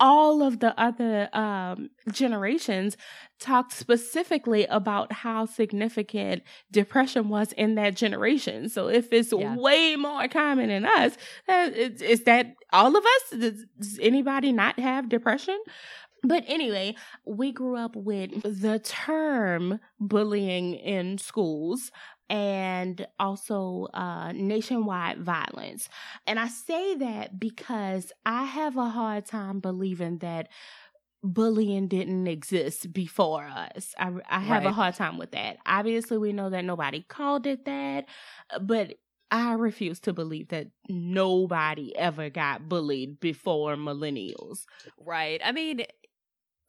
[0.00, 2.96] all of the other um, generations
[3.40, 8.68] talked specifically about how significant depression was in that generation.
[8.68, 9.56] So if it's Yeah.
[9.56, 11.16] way more common in us,
[11.48, 13.38] uh, is, is that all of us?
[13.40, 15.58] Does anybody not have depression?
[16.22, 21.90] But anyway, we grew up with the term bullying in schools
[22.28, 25.88] and also uh, nationwide violence.
[26.26, 30.48] And I say that because I have a hard time believing that
[31.22, 33.94] bullying didn't exist before us.
[33.98, 35.58] I, I have a hard time with that.
[35.66, 38.06] Obviously, we know that nobody called it that,
[38.60, 38.94] but
[39.30, 44.64] I refuse to believe that nobody ever got bullied before millennials.
[45.04, 45.40] Right.
[45.44, 45.84] I mean,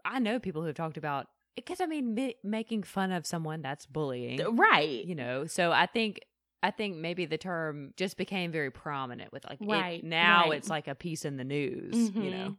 [0.05, 3.61] I know people who have talked about because I mean, ma- making fun of someone
[3.61, 5.05] that's bullying, Right.
[5.05, 5.45] you know.
[5.45, 6.21] So I think
[6.63, 10.51] I think maybe the term just became very prominent with like it- now right.
[10.51, 12.31] it's like a piece in the news, you Mhm.
[12.31, 12.57] know,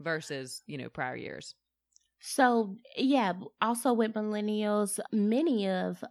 [0.00, 1.54] versus you know prior years.
[2.20, 6.04] So, yeah, also with millennials, many of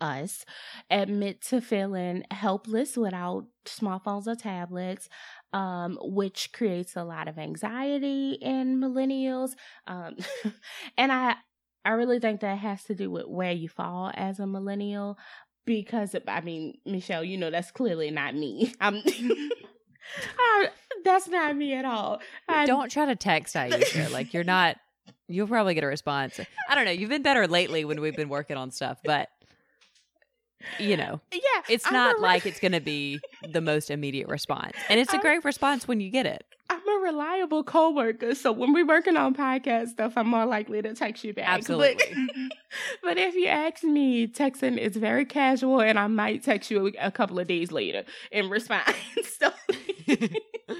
[0.00, 0.44] us
[0.90, 5.08] admit to feeling helpless without smartphones or tablets,
[5.54, 9.52] um, which creates a lot of anxiety in millennials.
[9.86, 10.16] Um,
[10.98, 11.36] and I,
[11.84, 15.16] I really think that has to do with where you fall as a millennial.
[15.64, 18.74] Because I mean, Michelle, you know that's clearly not me.
[18.80, 19.00] I'm,
[20.38, 20.68] I,
[21.04, 22.20] that's not me at all.
[22.48, 24.76] I, Don't try to text Aisha like you're not.
[25.28, 26.38] You'll probably get a response.
[26.68, 26.90] I don't know.
[26.90, 29.28] You've been better lately when we've been working on stuff, but
[30.78, 34.98] you know, Yeah, it's not like it's going to be the most immediate response, and
[35.00, 36.44] it's a I'm- great response when you get it.
[36.70, 40.94] I'm a reliable coworker, so when we're working on podcast stuff, I'm more likely to
[40.94, 41.46] text you back.
[41.46, 42.02] Absolutely.
[42.14, 42.56] But,
[43.02, 46.92] but if you ask me, texting is very casual, and I might text you a,
[47.08, 48.96] a couple of days later in response.
[49.38, 49.50] so,
[50.08, 50.14] Uh,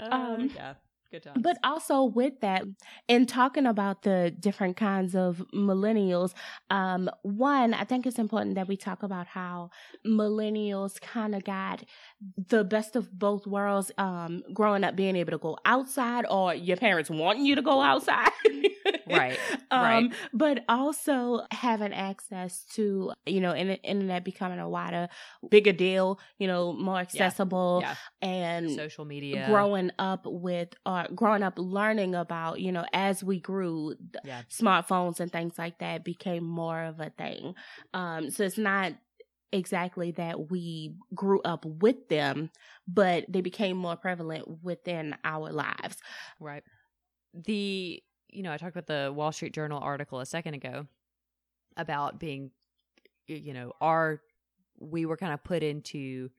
[0.00, 0.74] Um, yeah.
[1.10, 1.42] Good times.
[1.42, 2.64] But also with that,
[3.08, 6.34] in talking about the different kinds of millennials,
[6.68, 9.70] um, one, I think it's important that we talk about how
[10.06, 11.82] millennials kind of got
[12.48, 16.76] the best of both worlds, um, growing up being able to go outside or your
[16.76, 18.30] parents wanting you to go outside.
[19.06, 19.38] right.
[19.70, 20.12] Um, right.
[20.32, 25.08] But also having access to, you know, in, internet becoming a wider,
[25.48, 27.94] bigger deal, you know, more accessible Yeah.
[28.20, 29.46] and Social media.
[29.48, 34.42] growing up with or growing up learning about you know as we grew Yeah.
[34.50, 37.54] smartphones and things like that became more of a thing
[37.94, 38.92] um so it's not
[39.52, 42.50] exactly that we grew up with them
[42.86, 45.96] but they became more prevalent within our lives
[46.40, 46.62] Right.
[47.34, 50.86] The you know, I talked about the Wall Street Journal article a second ago
[51.76, 52.50] about being
[53.26, 54.20] you know, our
[54.78, 56.30] we were kind of put into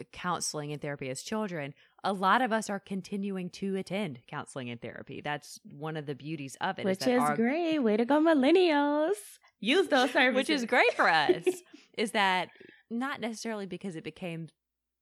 [0.00, 1.74] uh, counseling and therapy as children.
[2.02, 5.20] A lot of us are continuing to attend counseling and therapy.
[5.20, 6.84] That's one of the beauties of it.
[6.84, 9.16] which that is our- great way to go millennials
[9.60, 11.44] use those services which is great for us
[11.98, 12.48] is that
[12.90, 14.48] not necessarily because it became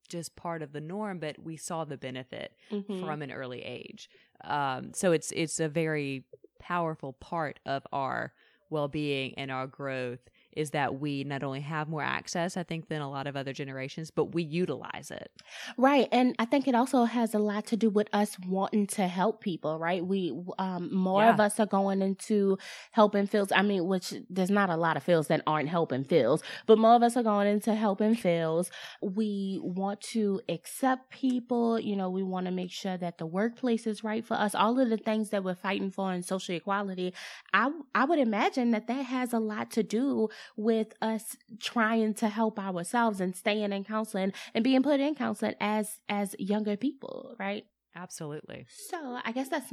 [0.08, 3.00] just part of the norm but we saw the benefit Mhm.
[3.00, 4.08] from an early age.
[4.44, 6.24] Um, so it's it's a very
[6.60, 8.32] powerful part of our
[8.70, 10.20] well-being and our growth
[10.56, 13.52] is that we not only have more access i think than a lot of other
[13.52, 15.30] generations but we utilize it
[15.76, 16.08] Right.
[16.12, 19.40] And I think it also has a lot to do with us wanting to help
[19.40, 20.04] people, right?
[20.04, 22.58] We, um, more of us are going into
[22.90, 23.52] helping fields.
[23.54, 26.94] I mean, which there's not a lot of fields that aren't helping fields, but more
[26.94, 28.70] of us are going into helping fields.
[29.00, 31.78] We want to accept people.
[31.78, 34.54] You know, we want to make sure that the workplace is right for us.
[34.54, 37.14] All of the things that we're fighting for in social equality.
[37.52, 42.28] I, I would imagine that that has a lot to do with us trying to
[42.28, 47.34] help ourselves and staying in counseling and being put in counseling as as younger people,
[47.38, 47.64] right?
[47.94, 49.72] absolutely So I guess that's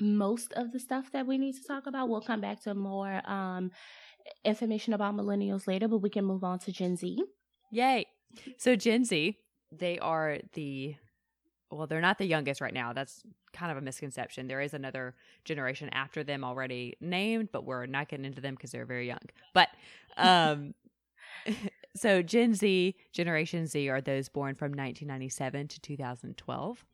[0.00, 2.08] most of the stuff that we need to talk about.
[2.08, 3.70] We'll come back to more um
[4.44, 7.22] information about millennials later, but we can move on to Gen Z.
[7.70, 8.06] Yay.
[8.58, 9.36] So Gen Z,
[9.72, 10.96] they are the
[11.70, 12.92] well, they're not the youngest right now.
[12.92, 14.46] That's kind of a misconception.
[14.46, 18.70] There is another generation after them already named, but we're not getting into them because
[18.70, 19.18] they're very young.
[19.52, 19.68] But
[20.16, 20.74] um
[21.96, 26.84] so Gen Z, Generation Z are those born from 1997 to 2012.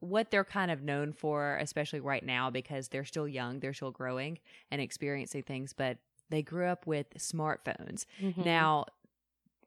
[0.00, 3.90] What they're kind of known for, especially right now, because they're still young, they're still
[3.90, 4.38] growing
[4.70, 5.98] and experiencing things, but
[6.30, 8.06] they grew up with smartphones.
[8.22, 8.44] Mhm.
[8.44, 8.86] Now,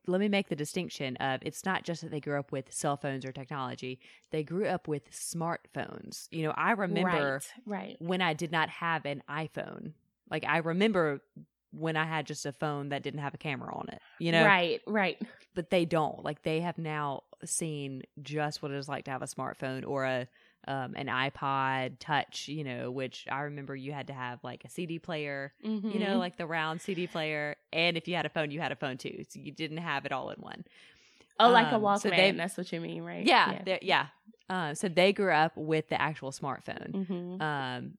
[0.10, 2.98] let me make the distinction of it's not just that they grew up with cell
[2.98, 4.00] phones or technology,
[4.32, 6.28] they grew up with smartphones.
[6.32, 7.98] You know, I remember right, right.
[8.00, 9.94] when I did not have an iPhone.
[10.30, 11.22] Like, I remember
[11.72, 14.46] when I had just a phone that didn't have a camera on it, you know?
[14.46, 15.22] right, right.
[15.56, 16.24] But they don't.
[16.24, 20.06] Like, they have now seen just what it is like to have a smartphone or
[20.06, 20.28] a,
[20.68, 24.70] um, an iPod Touch, you know, which I remember you had to have like a
[24.70, 26.20] CD player you know, Mhm.
[26.20, 27.56] like the round CD player.
[27.74, 29.24] And if you had a phone, you had a phone too.
[29.30, 30.66] So you didn't have it all in one.
[31.40, 32.02] oh, like a um, Walkman.
[32.02, 33.26] so they- that's what you mean, right?
[33.26, 33.62] Yeah.
[33.66, 33.78] Yeah.
[33.82, 34.06] yeah.
[34.50, 37.06] Uh, so they grew up with the actual smartphone.
[37.08, 37.98] hmm Um,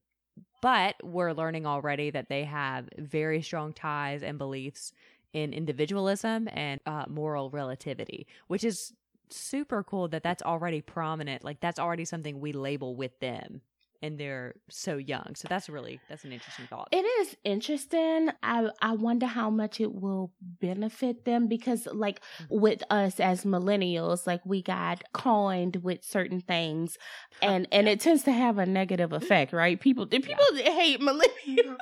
[0.61, 4.93] but we're learning already that they have very strong ties and beliefs
[5.33, 8.93] in individualism and uh, moral relativity, which is
[9.37, 11.43] super cool that that's already prominent.
[11.43, 13.61] Like that's already something we label with them.
[14.03, 16.87] And they're so young, so that's really that's an interesting thought.
[16.91, 18.29] It is interesting.
[18.41, 22.61] I I wonder how much it will benefit them because like mm-hmm.
[22.61, 26.97] with us as millennials, like we got coined with certain things
[27.43, 29.79] and and it tends to have a negative effect, right?
[29.79, 31.21] People people hate millennials.
[31.47, 31.73] Mm-hmm.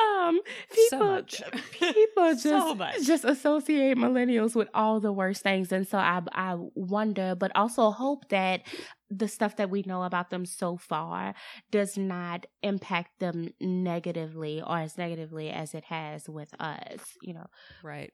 [0.00, 1.42] Um, So people, much.
[1.70, 6.56] people just So just associate millennials with all the worst things, and so I I
[6.74, 8.62] wonder, but also hope that
[9.08, 11.34] the stuff that we know about them so far
[11.70, 17.46] does not impact them negatively or as negatively as it has with us, you know.
[17.82, 18.12] right.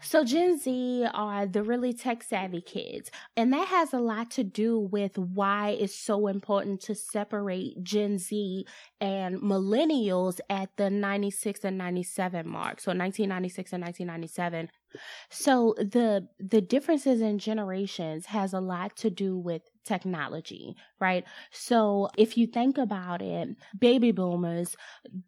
[0.00, 4.44] So Gen Z are the really tech savvy kids, and that has a lot to
[4.44, 8.66] do with why it's so important to separate Gen Z
[9.00, 12.80] and millennials at the 96 and 97 mark.
[12.80, 14.70] So 1996 and 1997.
[15.30, 21.24] So the the differences in generations has a lot to do with technology, right?
[21.50, 24.76] So if you think about it, baby boomers,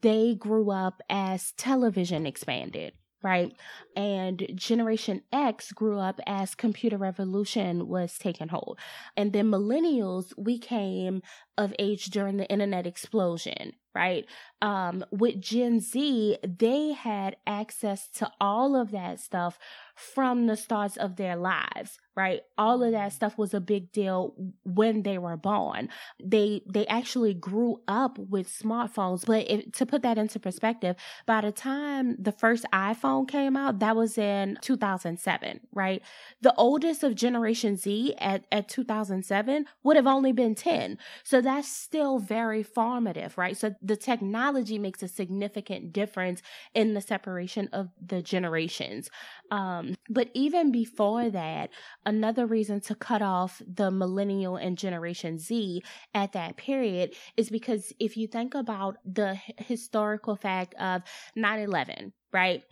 [0.02, 2.92] they grew up as television expanded,
[3.22, 3.52] right?
[3.96, 8.78] And Generation X grew up as computer revolution was taking hold.
[9.16, 11.22] And then millennials, we came
[11.58, 14.26] of age during the internet explosion, right?
[14.60, 19.58] Um, with Gen Z, they had access to all of that stuff
[19.94, 22.40] from the starts of their lives, right?
[22.56, 25.88] All of that stuff was a big deal when they were born.
[26.22, 30.96] They they actually grew up with smartphones, but if, to put that into perspective,
[31.26, 36.02] by the time the first iPhone came out, that was in 2007, right?
[36.40, 40.98] The oldest of Generation Z at at 2007 would have only been 10.
[41.22, 43.56] So that's still very formative, right?
[43.56, 46.40] So the technology makes a significant difference
[46.74, 49.10] in the separation of the generations.
[49.50, 51.70] Um, but even before that,
[52.06, 55.82] another reason to cut off the millennial and Generation Z
[56.14, 61.02] at that period is because if you think about the historical fact of
[61.34, 62.62] 9 11, right?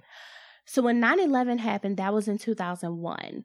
[0.65, 3.45] So when 9 11 happened, that was in 2001.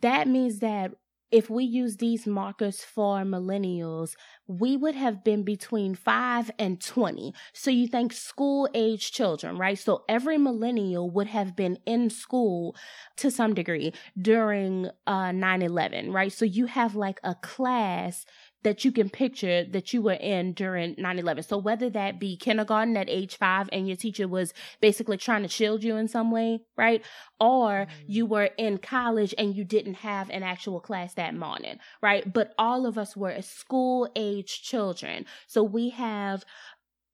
[0.00, 0.92] That means that
[1.30, 4.14] if we use these markers for millennials,
[4.46, 7.34] we would have been between 5 and 20.
[7.52, 9.78] So you think school age children, right?
[9.78, 12.74] So every millennial would have been in school
[13.16, 16.32] to some degree during uh 9/11, right?
[16.32, 18.24] So you have like a class
[18.62, 22.96] that you can picture that you were in during 9-11 so whether that be kindergarten
[22.96, 26.60] at age five and your teacher was basically trying to shield you in some way
[26.76, 27.04] right?
[27.40, 28.04] Or mm-hmm.
[28.06, 32.32] you were in college and you didn't have an actual class that morning right?
[32.32, 35.26] But all of us were school age children.
[35.46, 36.44] So we have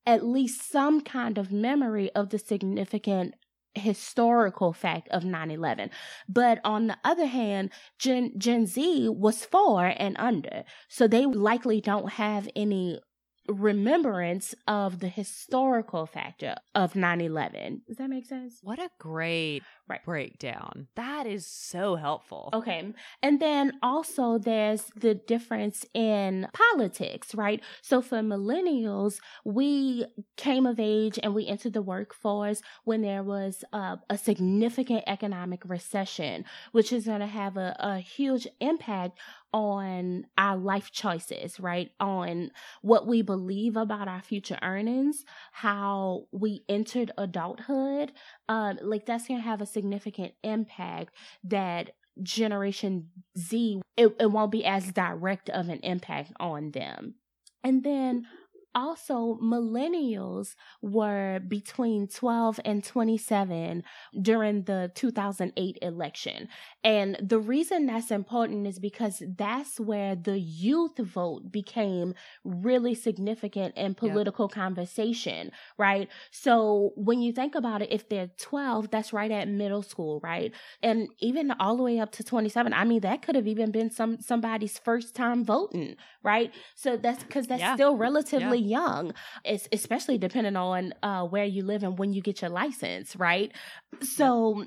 [0.07, 3.35] at least some kind of memory of the significant
[3.75, 5.91] historical fact of 9-11
[6.29, 10.65] but on the other hand gen gen z was four and under.
[10.89, 13.01] So they likely don't have any
[13.49, 18.59] remembrance of the historical factor of 9-11 does that make sense?
[18.63, 20.05] What a great right.
[20.05, 20.89] breakdown.
[20.97, 22.51] That is so helpful.
[22.55, 22.93] Okay.
[23.23, 27.63] And then also there's the difference in politics right?
[27.83, 33.63] So for millennials we came of age and we entered the workforce when there was
[33.73, 39.19] a, a significant economic recession which is going to have a, a huge impact
[39.55, 41.93] on our life choices, right?
[42.01, 42.51] On
[42.83, 48.11] what we believe about our future earnings, how we entered adulthood.
[48.49, 51.91] Um, like that's going to have a significant impact that
[52.21, 57.15] Generation Z, it, it won't be as direct of an impact on them.
[57.63, 58.27] And then
[58.75, 63.85] also millennials were between 12 and 27
[64.21, 66.49] during the 2008 election.
[66.83, 72.15] And the reason that's important is because that's where the youth vote became
[72.45, 74.55] really significant in political yeah.
[74.55, 76.09] conversation, right?
[76.31, 80.53] So when you think about it, if they're 12, that's right at middle school, right?
[80.83, 83.91] And even all the way up to 27, I mean, that could have even been
[83.91, 86.53] some somebody's first time voting, right?
[86.75, 87.75] So that's because that's yeah.
[87.75, 89.13] still relatively yeah young,
[89.45, 93.53] it's especially depending on uh, where you live and when you get your license, right?
[94.01, 94.67] So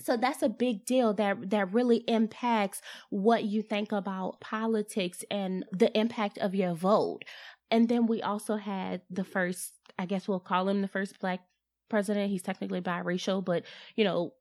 [0.00, 5.64] so that's a big deal that that really impacts what you think about politics and
[5.72, 7.24] the impact of your vote.
[7.70, 11.40] And then we also had the first, I guess we'll call him the first black
[11.88, 12.30] president.
[12.30, 13.64] He's technically biracial, but
[13.96, 14.32] you know,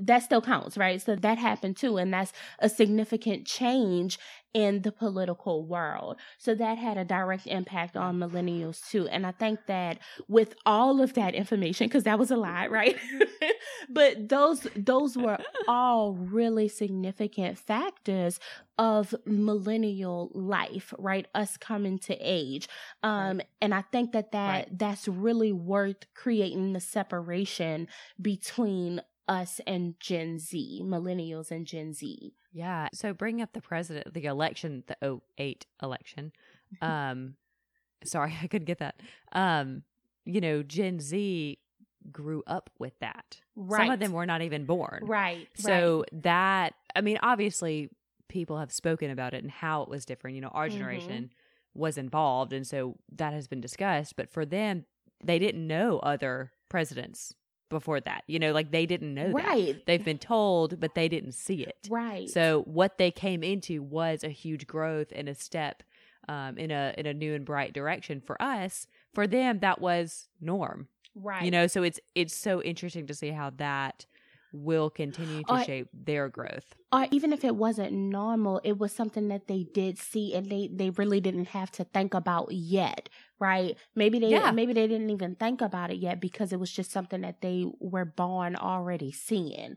[0.00, 1.00] that still counts, right?
[1.00, 1.96] So that happened too.
[1.96, 4.18] And that's a significant change
[4.56, 6.16] in the political world.
[6.38, 9.06] So that had a direct impact on millennials too.
[9.06, 9.98] And I think that
[10.28, 12.96] with all of that information, because that was a lot, right?
[13.90, 15.36] but those those were
[15.68, 18.40] all really significant factors
[18.78, 21.26] of millennial life, right?
[21.34, 22.66] Us coming to age.
[23.02, 23.46] Um, right.
[23.60, 24.78] and I think that that right.
[24.78, 27.88] that's really worth creating the separation
[28.22, 32.34] between us and Gen Z, millennials and Gen Z.
[32.52, 32.88] Yeah.
[32.92, 36.32] So bring up the president, the election, the 08 election.
[36.82, 37.36] Um,
[38.04, 39.00] sorry, I couldn't get that.
[39.30, 39.84] Um,
[40.24, 41.58] you know, Gen Z
[42.10, 43.40] grew up with that.
[43.54, 43.84] Right.
[43.84, 45.04] Some of them were not even born.
[45.06, 45.48] Right.
[45.54, 46.22] So right.
[46.22, 47.90] that, I mean, obviously
[48.28, 50.34] people have spoken about it and how it was different.
[50.34, 50.78] You know, our mm-hmm.
[50.78, 51.80] generation mm-hmm.
[51.80, 52.52] was involved.
[52.52, 54.16] And so that has been discussed.
[54.16, 54.86] But for them,
[55.22, 57.32] they didn't know other presidents
[57.68, 58.24] before that.
[58.26, 59.74] You know, like they didn't know right.
[59.74, 59.86] That.
[59.86, 61.88] They've been told, but they didn't see it.
[61.90, 62.28] Right.
[62.28, 65.82] So what they came into was a huge growth and a step
[66.28, 68.86] um, in a in a new and bright direction for us.
[69.14, 70.88] For them, that was norm.
[71.14, 71.44] Right.
[71.44, 74.06] You know, so it's it's so interesting to see how that
[74.52, 76.74] will continue to or, shape their growth.
[76.92, 80.68] Or even if it wasn't normal, it was something that they did see and they,
[80.72, 83.76] they really didn't have to think about yet, right?
[83.94, 84.50] Maybe they yeah.
[84.50, 87.66] maybe they didn't even think about it yet because it was just something that they
[87.80, 89.76] were born already seeing.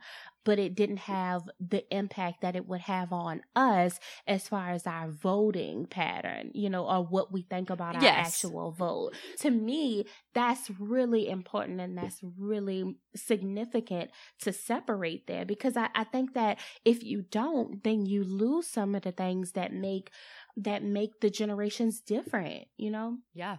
[0.50, 4.88] But it didn't have the impact that it would have on us as far as
[4.88, 8.34] our voting pattern, you know, or what we think about our Yes.
[8.34, 9.14] actual vote.
[9.41, 14.10] To me, that's really important and that's really significant
[14.41, 18.95] to separate there because I, I think that if you don't, then you lose some
[18.95, 20.10] of the things that make
[20.58, 23.18] that make the generations different, you know?
[23.36, 23.58] Yeah.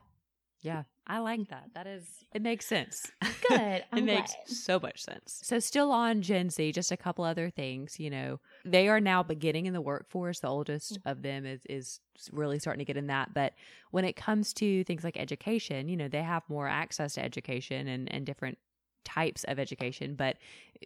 [0.60, 0.82] Yeah.
[1.10, 1.70] I like that.
[1.74, 3.10] That is, it makes sense.
[3.48, 3.84] Good.
[3.96, 5.40] It makes so much sense.
[5.42, 7.98] So, still on Gen Z, just a couple other things.
[7.98, 10.38] You know, they are now beginning in the workforce.
[10.38, 11.10] The oldest Mm.
[11.10, 12.00] of them is is
[12.30, 13.34] really starting to get in that.
[13.34, 13.54] But
[13.90, 17.88] when it comes to things like education, you know, they have more access to education
[17.88, 18.58] and and different
[19.02, 20.36] types of education but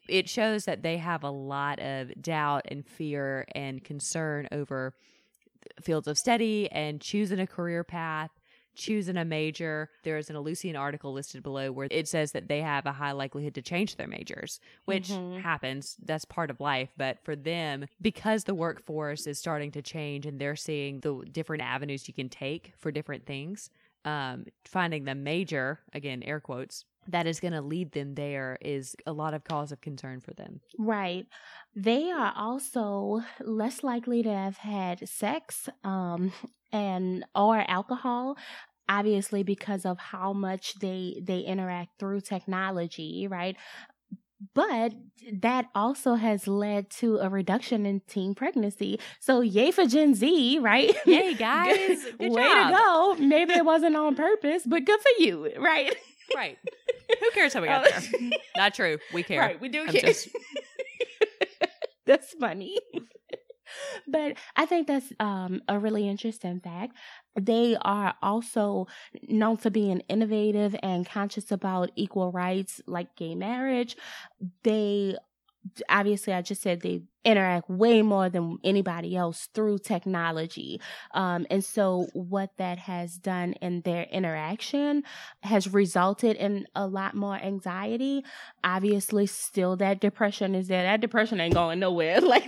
[0.08, 4.94] it shows that they have a lot of doubt and fear and concern over
[5.82, 8.30] fields of study and choosing a career path
[8.74, 9.90] choosing a major.
[10.02, 13.54] There's an Ellucian article listed below where it says that they have a high likelihood
[13.54, 15.42] to change their majors, which Mhm.
[15.42, 15.96] happens.
[16.02, 16.90] That's part of life.
[16.96, 21.62] But for them, because the workforce is starting to change and they're seeing the different
[21.62, 23.70] avenues you can take for different things,
[24.04, 28.96] um, finding the major, again, air quotes, that is going to lead them there is
[29.06, 30.60] a lot of cause of concern for them.
[30.78, 31.26] Right.
[31.76, 36.32] They are also less likely to have had sex um
[36.74, 38.36] and or alcohol
[38.86, 43.56] obviously because of how much they they interact through technology, right?
[44.54, 44.92] But
[45.40, 49.00] that also has led to a reduction in teen pregnancy.
[49.20, 50.94] So yay for Gen Z, right?
[51.06, 52.04] Yay, guys.
[52.18, 52.70] Good Way job.
[52.72, 53.14] to go.
[53.26, 55.96] Maybe it wasn't on purpose, but good for you, right?
[56.36, 56.58] Right.
[57.20, 57.90] Who cares how we got Oh.
[57.90, 58.30] there?
[58.58, 58.98] Not true.
[59.14, 59.40] We care.
[59.40, 60.02] Right, we do I'm care.
[60.02, 60.28] just-
[62.06, 62.76] that's funny.
[64.08, 66.96] but I think that's um, a really interesting fact.
[67.40, 68.86] They are also
[69.28, 73.96] known for being innovative and conscious about equal rights, like gay marriage.
[74.62, 75.16] They
[75.88, 80.80] obviously, I just said they interact way more than anybody else through technology.
[81.12, 85.02] Um, and so, what that has done in their interaction
[85.42, 88.24] has resulted in a lot more anxiety.
[88.62, 90.82] Obviously, still that depression is there.
[90.82, 92.20] That depression ain't going nowhere.
[92.34, 92.46] Like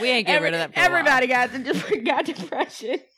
[0.00, 0.98] We ain't getting rid of that for a while.
[0.98, 2.98] everybody got got depression.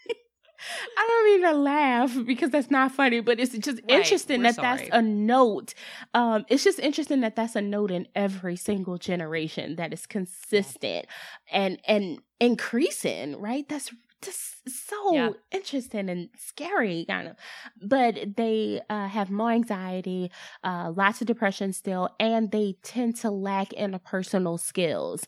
[0.96, 4.42] I don't mean to laugh because that's not funny, but it's just Right, interesting we're
[4.42, 5.74] that that's a note.
[6.14, 11.06] Um, it's just interesting that that's a note in every single generation that is consistent
[11.50, 13.36] and and increasing.
[13.40, 13.68] Right?
[13.68, 13.90] That's
[14.22, 15.32] just so Yeah.
[15.50, 17.36] interesting and scary, kind of.
[17.82, 20.30] But they uh, have more anxiety,
[20.62, 25.24] uh, lots of depression still, and they tend to lack interpersonal skills,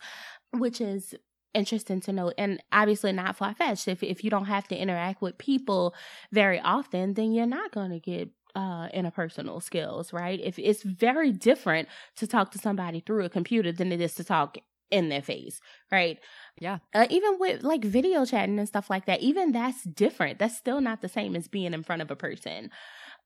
[0.53, 1.15] which is
[1.55, 3.89] interesting to note and obviously not far-fetched.
[3.89, 5.95] If if you don't have to interact with people
[6.31, 10.41] very often then you're not going to get uh interpersonal skills right?
[10.43, 14.25] If it's very different to talk to somebody through a computer than it is to
[14.25, 14.59] talk
[14.91, 16.19] in their face right?
[16.61, 16.79] Yeah.
[16.95, 20.39] uh, even with like video chatting and stuff like that even that's different.
[20.39, 22.71] That's still not the same as being in front of a person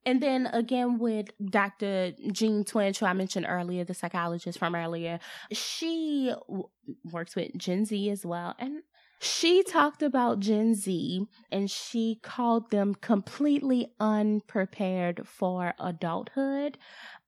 [0.07, 2.13] and then again with Dr.
[2.33, 5.19] Jean Twenge, who I mentioned earlier, the psychologist from earlier,
[5.53, 6.69] she w-
[7.13, 8.55] works with Gen Z as well.
[8.59, 8.83] And
[9.21, 16.79] she talked about Gen Z and she called them completely unprepared for adulthood.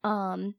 [0.04, 0.54] Um,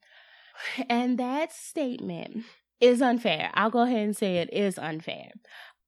[0.89, 2.43] and that statement
[2.81, 3.51] is unfair.
[3.53, 5.31] I'll go ahead and say it is unfair.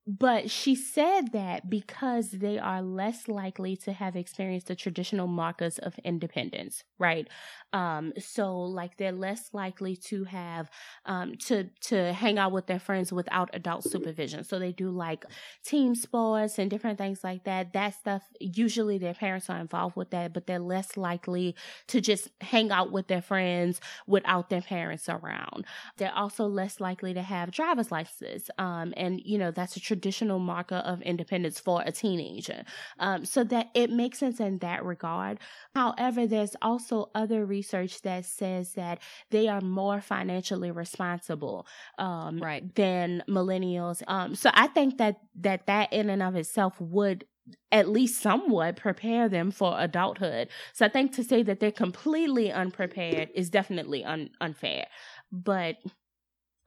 [0.08, 5.78] But she said that because they are less likely to have experienced the traditional markers
[5.78, 7.28] of independence, right?
[7.72, 10.70] Um, so like they're less likely to have
[11.06, 14.44] um to to hang out with their friends without adult supervision.
[14.44, 15.24] So they do like
[15.64, 17.74] team sports and different things like that.
[17.74, 21.56] That stuff usually their parents are involved with that, but they're less likely
[21.88, 25.66] to just hang out with their friends without their parents around.
[25.98, 28.50] They're also less likely to have driver's licenses.
[28.58, 32.64] Um, and you know, that's a traditional marker of independence for a teenager.
[33.00, 35.40] Um, so that it makes sense in that regard.
[35.76, 41.68] However, there's also other research that says that they are more financially responsible
[41.98, 42.64] um, Right.
[42.76, 44.02] than millennials.
[44.08, 47.26] Um, so I think that that that in and of itself would
[47.72, 50.50] at least somewhat prepare them for adulthood.
[50.74, 54.88] So I think to say that they're completely unprepared is definitely un- unfair,
[55.32, 55.78] but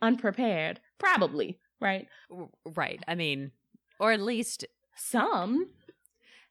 [0.03, 2.07] unprepared probably right.
[2.31, 3.01] R- Right.
[3.09, 3.53] I mean,
[3.99, 4.65] or at least
[4.97, 5.69] Some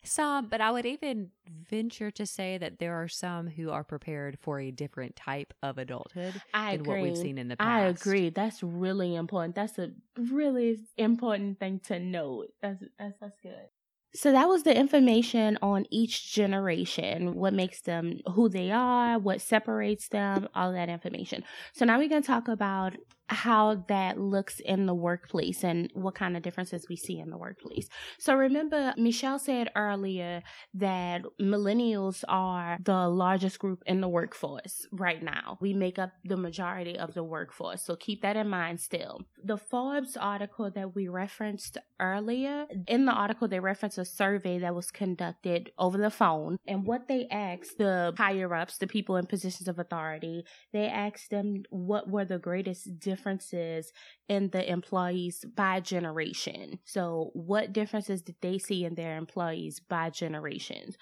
[0.05, 1.29] some, but I would even
[1.69, 5.77] venture to say that there are some who are prepared for a different type of
[5.77, 6.93] adulthood I than agree.
[6.93, 7.69] what we've seen in the past.
[7.69, 8.29] I agree.
[8.29, 9.55] That's really important.
[9.55, 12.47] That's a really important thing to note.
[12.61, 13.69] That's that's, that's good.
[14.15, 19.41] So that was the information on each generation, what makes them who they are, what
[19.41, 21.43] separates them, all that information.
[21.73, 22.93] So now we're going to talk about
[23.27, 27.37] how that looks in the workplace and what kind of differences we see in the
[27.37, 27.87] workplace.
[28.19, 30.43] So remember, Michelle said earlier
[30.73, 35.57] that millennials are the largest group in the workforce right now.
[35.61, 37.81] We make up the majority of the workforce.
[37.81, 39.21] So keep that in mind still.
[39.43, 44.75] The Forbes article that we referenced earlier, in the article, they reference a survey that
[44.75, 46.57] was conducted over the phone.
[46.67, 50.43] And what they asked the higher ups, the people in positions of authority,
[50.73, 53.12] they asked them what were the greatest differences
[54.29, 56.79] in the employees by generation.
[56.85, 60.97] So, what differences did they see in their employees by generations?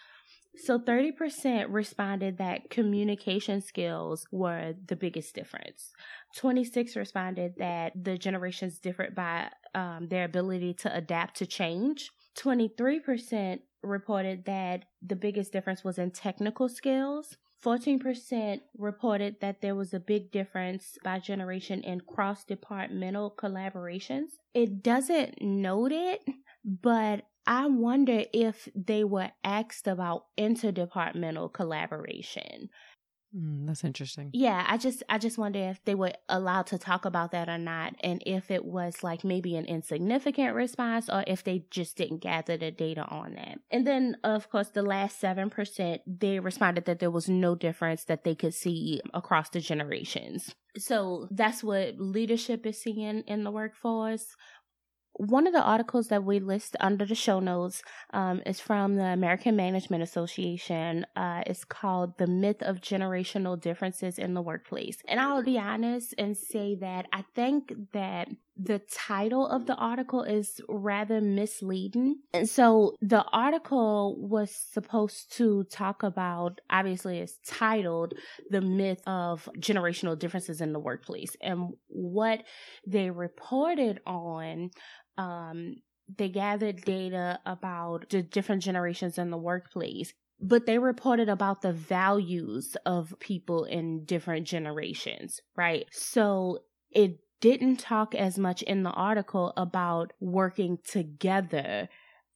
[0.58, 5.94] So 30% responded that communication skills were the biggest difference.
[6.36, 12.12] 26 responded that the generations differed by um, their ability to adapt to change.
[12.38, 17.38] 23% reported that the biggest difference was in technical skills.
[17.64, 24.40] 14% reported that there was a big difference by generation in cross departmental collaborations.
[24.54, 26.22] It doesn't note it,
[26.66, 32.70] but I wonder if they were asked about interdepartmental collaboration.
[33.36, 34.30] Mm, that's interesting.
[34.34, 37.58] Yeah, I just I just wonder if they were allowed to talk about that or
[37.58, 42.20] not and if it was like maybe an insignificant response or if they just didn't
[42.20, 43.60] gather the data on that.
[43.72, 48.26] And then of course the last 7% they responded that there was no difference that
[48.26, 50.54] they could see across the generations.
[50.78, 54.36] So that's what leadership is seeing in the workforce
[55.28, 59.06] one of the articles that we list under the show notes um, is from the
[59.06, 61.06] American Management Association.
[61.16, 64.98] Uh, it's called The Myth of Generational Differences in the Workplace.
[65.08, 70.24] And I'll be honest and say that I think that the title of the article
[70.24, 72.18] is rather misleading.
[72.34, 78.14] And so the article was supposed to talk about, obviously, it's titled
[78.50, 81.36] The Myth of Generational Differences in the Workplace.
[81.42, 82.44] And what
[82.86, 84.72] they reported on
[85.18, 85.76] um,
[86.18, 91.72] they gathered data about the different generations in the workplace but they reported about the
[91.72, 95.86] values of people in different generations, right?
[95.92, 101.90] So it didn't talk as much in the article about working together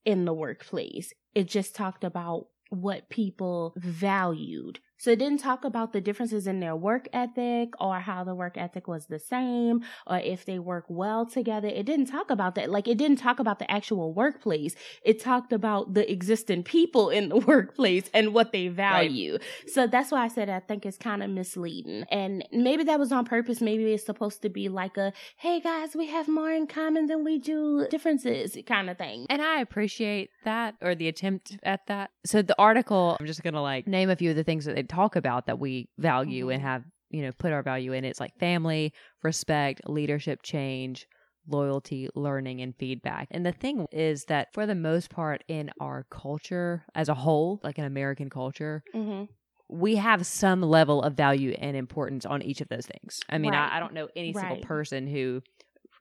[0.03, 1.13] in the workplace.
[1.33, 4.79] It just talked about what people valued.
[4.97, 8.57] So it didn't talk about the differences in their work ethic or how the work
[8.57, 11.67] ethic was the same or if they work well together.
[11.67, 12.69] It didn't talk about that.
[12.69, 14.75] Like it didn't talk about the actual workplace.
[15.03, 19.33] It talked about the existing people in the workplace and what they value.
[19.33, 19.69] Right.
[19.69, 22.05] So that's why I said I think it's kind of misleading.
[22.11, 23.61] And maybe that was on purpose.
[23.61, 27.23] Maybe it's supposed to be like a, hey guys, we have more in common than
[27.23, 29.25] we do differences kind of thing.
[29.29, 32.11] And I appreciate that or the attempt at that.
[32.25, 34.75] So the article, I'm just going to like name a few of the things that
[34.75, 36.53] they talk about that we value mm-hmm.
[36.53, 38.05] and have, you know, put our value in.
[38.05, 41.07] It's like family, respect, leadership change,
[41.47, 43.27] loyalty, learning, and feedback.
[43.31, 47.59] And the thing is that for the most part in our culture as a whole,
[47.63, 49.25] like an American culture, mm-hmm.
[49.69, 53.19] we have some level of value and importance on each of those things.
[53.29, 53.71] I mean, right.
[53.71, 54.41] I, I, don't know any right.
[54.41, 55.41] single person who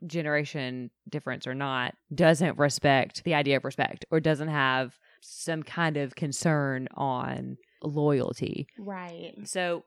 [0.07, 5.97] generation difference or not doesn't respect the idea of respect or doesn't have some kind
[5.97, 7.57] of concern on
[7.87, 8.67] loyalty.
[8.79, 9.35] Right.
[9.45, 9.85] So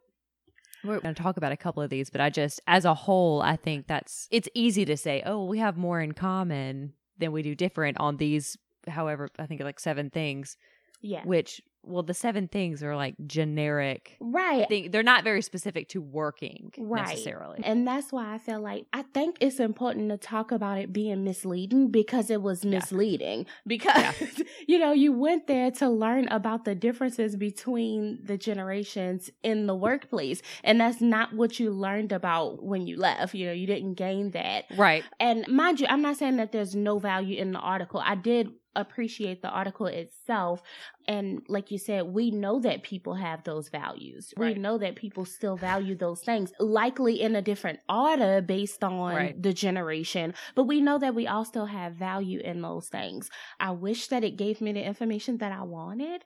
[0.83, 3.41] we're going to talk about a couple of these, but I just, as a whole,
[3.41, 7.41] I think that's, it's easy to say, oh, we have more in common than we
[7.41, 10.55] do different on these, however, I think like seven things.
[11.01, 11.23] Yeah.
[11.25, 14.91] Which well the seven things are like generic right thing.
[14.91, 17.07] they're not very specific to working right.
[17.07, 20.91] necessarily and that's why i feel like i think it's important to talk about it
[20.91, 23.45] being misleading because it was misleading yeah.
[23.65, 24.43] because yeah.
[24.67, 29.75] you know you went there to learn about the differences between the generations in the
[29.75, 33.93] workplace and that's not what you learned about when you left you know you didn't
[33.93, 37.59] gain that right and mind you i'm not saying that there's no value in the
[37.59, 40.61] article i did appreciate the article itself.
[41.07, 44.33] And like you said, we know that people have those values.
[44.37, 44.55] Right.
[44.55, 49.15] We know that people still value those things, likely in a different order based on
[49.15, 49.41] right.
[49.41, 50.33] the generation.
[50.55, 53.29] But we know that we all still have value in those things.
[53.59, 56.23] I wish that it gave me the information that I wanted.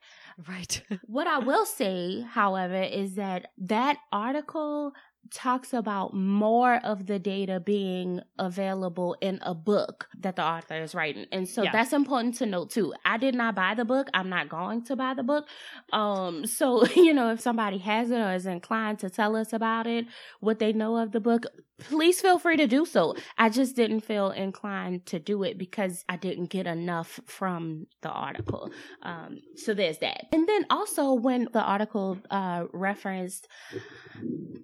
[0.48, 0.82] Right.
[1.06, 4.94] what I will say, however, is that that article
[5.30, 10.94] talks about more of the data being available in a book that the author is
[10.94, 11.26] writing.
[11.32, 11.72] And so yeah.
[11.72, 12.94] that's important to note too.
[13.06, 14.10] I did not buy the book.
[14.14, 15.48] I'm not going to buy the book.
[15.94, 19.88] Um, so, you know, if somebody has it or is inclined to tell us about
[19.88, 20.06] it,
[20.40, 21.46] what they know of the book,
[21.90, 23.16] please feel free to do so.
[23.38, 28.10] I just didn't feel inclined to do it because I didn't get enough from the
[28.10, 28.72] article.
[29.02, 30.26] Um, so there's that.
[30.32, 33.48] And then also, when the article uh, referenced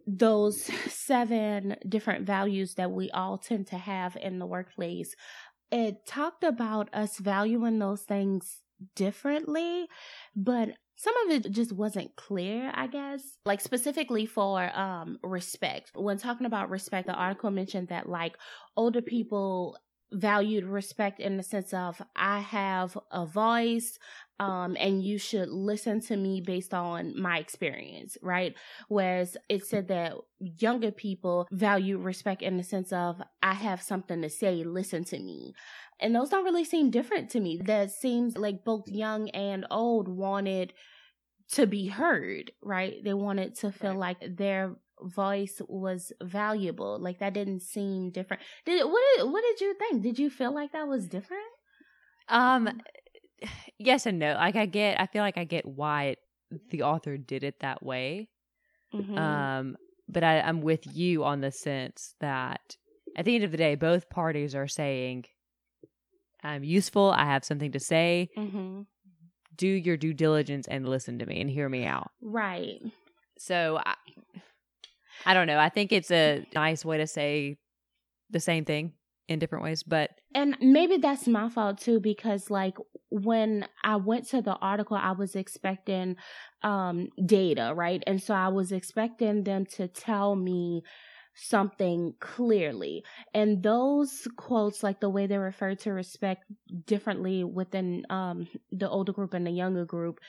[0.05, 5.15] those seven different values that we all tend to have in the workplace,
[5.71, 8.61] it talked about us valuing those things
[8.95, 9.87] differently,
[10.35, 13.21] but some of it just wasn't clear, I guess.
[13.45, 15.91] Like specifically for um respect.
[15.95, 18.35] When talking about respect, the article mentioned that like
[18.75, 19.77] older people
[20.11, 23.99] valued respect in the sense of I have a voice
[24.39, 28.55] um and you should listen to me based on my experience, right?
[28.87, 34.21] Whereas it said that younger people value respect in the sense of I have something
[34.21, 35.53] to say, listen to me.
[35.99, 37.59] And those don't really seem different to me.
[37.63, 40.73] That seems like both young and old wanted
[41.53, 43.03] to be heard, right?
[43.03, 44.17] They wanted to feel right.
[44.21, 46.99] like their voice was valuable.
[46.99, 48.43] Like that didn't seem different.
[48.65, 50.03] Did what did what did you think?
[50.03, 51.43] Did you feel like that was different?
[52.29, 52.81] Um
[53.77, 54.33] yes and no.
[54.33, 56.15] Like I get I feel like I get why
[56.69, 58.29] the author did it that way.
[58.93, 59.17] Mm-hmm.
[59.17, 59.77] Um
[60.09, 62.77] but I, I'm with you on the sense that
[63.15, 65.25] at the end of the day, both parties are saying
[66.43, 67.11] I'm useful.
[67.11, 68.29] I have something to say.
[68.37, 68.81] Mm-hmm.
[69.55, 72.11] Do your due diligence and listen to me and hear me out.
[72.21, 72.79] Right.
[73.39, 73.95] So I,
[75.25, 75.59] I don't know.
[75.59, 77.57] I think it's a nice way to say
[78.29, 78.93] the same thing
[79.27, 82.77] in different ways, but and maybe that's my fault too because like
[83.09, 86.15] when I went to the article, I was expecting
[86.63, 88.03] um data, right?
[88.07, 90.83] And so I was expecting them to tell me
[91.39, 93.03] something clearly.
[93.33, 96.45] And those quotes, like the way they refer to respect
[96.87, 100.19] differently within um, the older group and the younger group,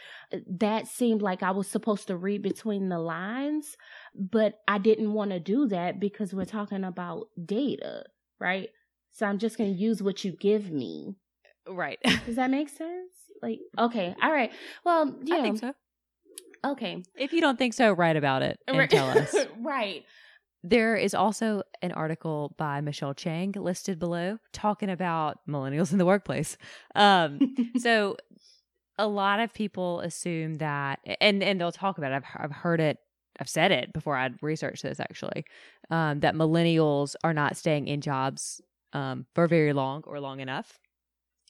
[0.61, 3.77] that seemed like I was supposed to read between the lines,
[4.15, 8.05] but I didn't want to do that because we're talking about data,
[8.41, 8.69] right?
[9.19, 11.17] So I'm just going to use what you give me.
[11.69, 11.99] Right.
[12.27, 13.11] Does that make sense?
[13.43, 14.15] Like, okay.
[14.23, 14.53] All right.
[14.85, 15.37] Well, yeah.
[15.37, 15.75] I think so.
[16.65, 17.03] Okay.
[17.17, 18.89] If you don't think so, write about it and right.
[18.89, 19.35] tell us.
[19.61, 20.05] right.
[20.63, 26.07] There is also an article by Michelle Chang listed below talking about millennials in the
[26.07, 26.57] workplace.
[26.95, 28.17] Um, so
[28.99, 32.17] a lot of people assume that, and and they'll talk about it.
[32.17, 32.99] I've I've heard it.
[33.39, 34.17] I've said it before.
[34.17, 35.45] I'd researched this actually.
[35.91, 38.61] Um, that millennials are not staying in jobs
[38.93, 40.79] um, for very long or long enough.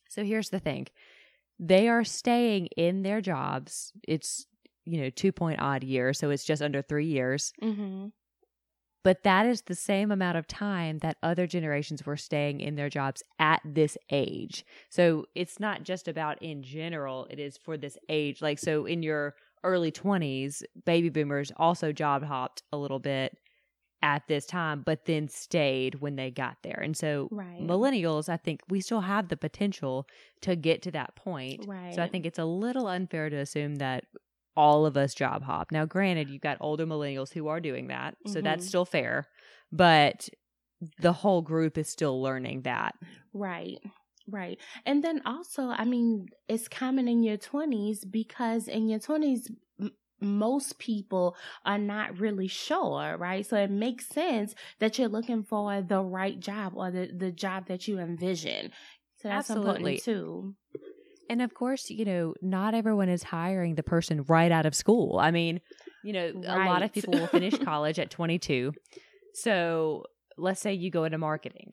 [0.08, 0.86] So here's the thing:
[1.58, 3.92] they are staying in their jobs.
[4.06, 4.46] It's
[4.84, 7.52] you know two point odd years, so it's just under three years.
[7.62, 8.08] Mm-hmm
[9.04, 12.90] but that is the same amount of time that other generations were staying in their
[12.90, 14.66] jobs at this age.
[14.90, 18.42] So it's not just about in general, it is for this age.
[18.42, 19.34] Like, so in your
[19.64, 23.36] early 20s, baby boomers also job hopped a little bit
[24.02, 26.80] at this time, but then stayed when they got there.
[26.82, 27.60] And so right.
[27.60, 30.06] millennials, I think we still have the potential
[30.42, 31.64] to get to that point.
[31.66, 31.94] Right.
[31.94, 34.04] So I think it's a little unfair to assume that
[34.56, 35.70] all of us job hop.
[35.72, 38.44] Now, granted, you've got older millennials who are doing that, so mm-hmm.
[38.44, 39.28] that's still fair,
[39.70, 40.28] but
[41.00, 42.94] the whole group is still learning that.
[43.32, 43.78] Right.
[44.30, 44.58] Right.
[44.84, 49.92] And then also, I mean, it's common in your 20s because in your 20s, m-
[50.20, 53.46] most people are not really sure, right?
[53.46, 57.66] So it makes sense that you're looking for the right job or the, the job
[57.68, 58.72] that you envision.
[59.22, 59.96] So that's Absolutely.
[59.96, 60.54] important too.
[61.30, 65.18] And of course, you know, not everyone is hiring the person right out of school.
[65.18, 65.60] I mean,
[66.02, 66.66] you know, right.
[66.66, 68.72] a lot of people will finish college at 22.
[69.34, 70.04] So
[70.36, 71.72] let's say you go into marketing.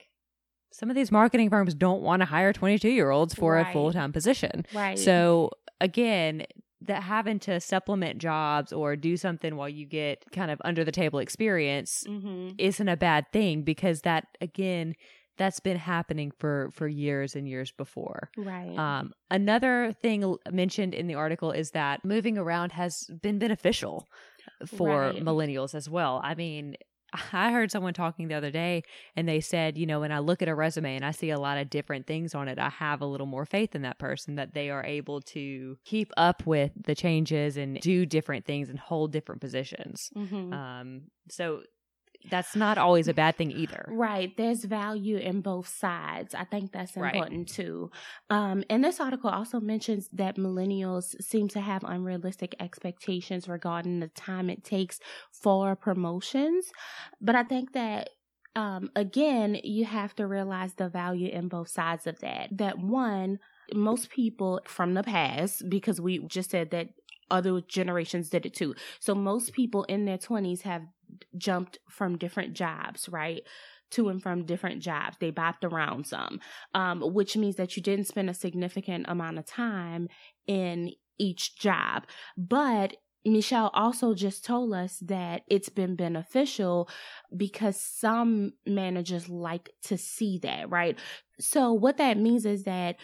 [0.72, 3.68] Some of these marketing firms don't want to hire 22 year olds for right.
[3.68, 4.66] a full time position.
[4.74, 5.00] Right.
[5.00, 6.46] So again,
[6.88, 10.92] that having to supplement jobs or do something while you get kind of under the
[10.92, 12.50] table experience mm-hmm.
[12.58, 14.96] isn't a bad thing because that again
[15.38, 18.30] that's been happening for for years and years before.
[18.38, 18.78] Right.
[18.78, 24.08] Um, another thing mentioned in the article is that moving around has been beneficial
[24.66, 25.24] for right.
[25.24, 26.22] millennials as well.
[26.24, 26.76] I mean,
[27.34, 28.84] I heard someone talking the other day
[29.16, 31.40] and they said, you know, when I look at a resume and I see a
[31.40, 34.36] lot of different things on it, I have a little more faith in that person
[34.36, 38.80] that they are able to keep up with the changes and do different things and
[38.80, 40.10] hold different positions.
[40.16, 40.54] Mm-hmm.
[40.54, 41.64] Um, so
[42.30, 43.86] that's not always a bad thing either.
[43.90, 44.36] Right.
[44.36, 46.34] There's value in both sides.
[46.36, 47.48] I think that's important right.
[47.48, 47.92] too.
[48.30, 54.08] Um, and this article also mentions that millennials seem to have unrealistic expectations regarding the
[54.10, 55.00] time it takes
[55.32, 56.72] for promotions.
[57.22, 58.10] But I think that
[58.56, 62.50] um, again, you have to realize the value in both sides of that.
[62.58, 63.40] That one,
[63.74, 66.90] most people from the past, because we just said that
[67.30, 68.76] other generations did it too.
[69.00, 70.84] So most people in their 20s have
[71.38, 73.42] jumped from different jobs, right?
[73.92, 75.18] To and from different jobs.
[75.20, 76.40] They bopped around some,
[76.74, 80.08] um, which means that you didn't spend a significant amount of time
[80.48, 82.06] in each job.
[82.38, 82.96] But
[83.26, 86.88] Michelle also just told us that it's been beneficial
[87.36, 90.98] because some managers like to see that, right?
[91.40, 92.98] So what that means is that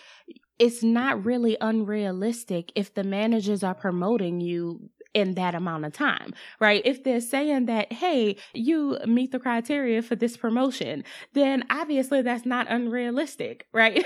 [0.59, 6.33] it's not really unrealistic if the managers are promoting you in that amount of time,
[6.59, 6.81] right?
[6.85, 11.03] If they're saying that, hey, you meet the criteria for this promotion,
[11.33, 14.05] then obviously that's not unrealistic, right?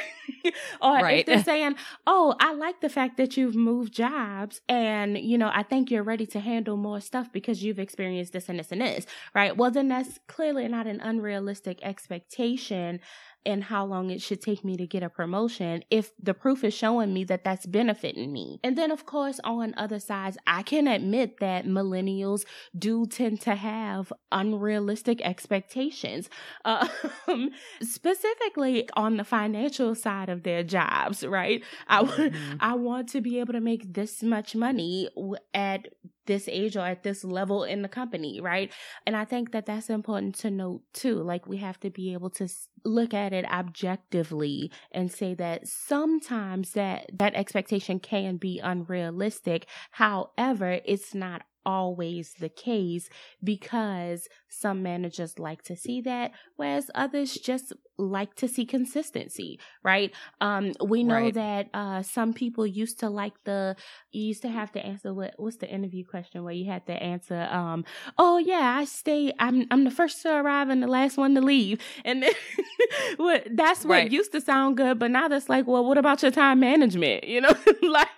[0.82, 1.20] or right.
[1.20, 1.76] if they're saying,
[2.08, 6.04] oh, I like the fact that you've moved jobs and, you know, I think you're
[6.04, 9.56] ready to handle more stuff because you've experienced this and this and this, right?
[9.56, 13.00] Well, then that's clearly not an unrealistic expectation
[13.46, 16.74] and how long it should take me to get a promotion if the proof is
[16.74, 18.60] showing me that that's benefiting me.
[18.64, 22.46] And then, of course, on other sides, I can admit that millennials
[22.78, 26.30] do tend to have unrealistic expectations,
[26.64, 26.88] uh,
[27.82, 31.64] specifically on the financial side of their jobs, right?
[31.88, 32.56] I, mm-hmm.
[32.60, 35.10] I want to be able to make this much money
[35.54, 35.88] at
[36.26, 38.72] this age or at this level in the company, right?
[39.06, 41.16] And I think that that's important to note too.
[41.16, 42.48] Like we have to be able to
[42.84, 49.68] look at it objectively and say that sometimes that that expectation can be unrealistic.
[49.92, 53.10] However, it's not always the case
[53.44, 60.12] because some managers like to see that, whereas others just like to see consistency, right?
[60.42, 61.34] Um, we know right.
[61.34, 63.76] that uh, some people used to like the
[64.12, 66.94] you used to have to answer what what's the interview question where you had to
[66.94, 67.86] answer um
[68.18, 71.42] oh yeah I stay I'm I'm the first to arrive and the last one to
[71.42, 72.34] leave and then,
[73.18, 74.12] what that's what right.
[74.12, 77.42] used to sound good but now that's like well what about your time management you
[77.42, 78.10] know like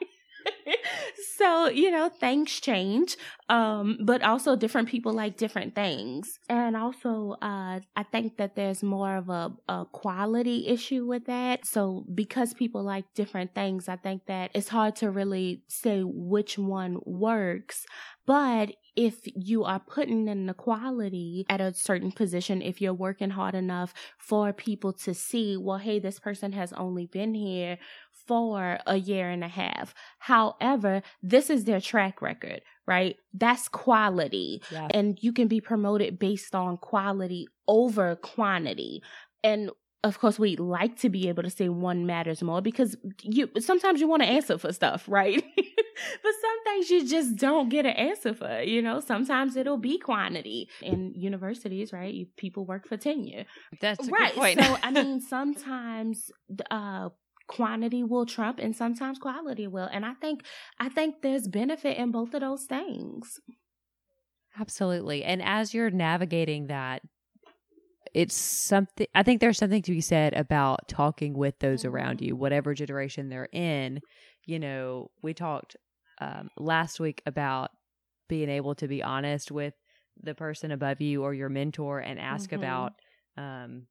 [1.38, 3.18] so, you know, things change.
[3.50, 6.40] Um, but also different people like different things.
[6.50, 11.66] And also, uh, I think that there's more of a, a quality issue with that.
[11.66, 16.58] So because people like different things, I think that it's hard to really say which
[16.58, 17.86] one works.
[18.26, 23.30] But if you are putting in the quality at a certain position, if you're working
[23.30, 27.78] hard enough for people to see, well, hey, this person has only been here
[28.28, 29.94] for a year and a half.
[30.20, 33.16] However, this is their track record, right?
[33.34, 34.62] That's quality.
[34.72, 34.88] Yeah.
[34.92, 39.02] And you can be promoted based on quality over quantity.
[39.44, 39.72] And
[40.04, 44.00] of course we like to be able to say one matters more because you sometimes
[44.00, 47.94] you want to answer for stuff right but some things you just don't get an
[47.94, 52.96] answer for you know sometimes it'll be quantity in universities right you, people work for
[52.96, 53.46] tenure
[53.82, 56.32] that's right so i mean sometimes
[56.70, 57.10] uh
[57.48, 59.90] quantity will trump and sometimes quality will.
[59.92, 60.44] And i think
[60.80, 63.40] i think there's benefit in both of those things.
[64.60, 65.24] Absolutely.
[65.24, 67.02] And as you're navigating that
[68.14, 72.36] it's something i think there's something to be said about talking with those around you
[72.36, 74.02] whatever generation they're in.
[74.46, 75.76] You know we talked
[76.20, 77.72] um, last week about
[78.28, 79.74] being able to be honest with
[80.22, 82.60] the person above you or your mentor and ask mm-hmm.
[82.60, 82.94] about
[83.38, 83.84] um,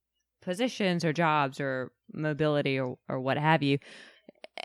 [0.47, 3.78] positions or jobs or mobility or, or what have you.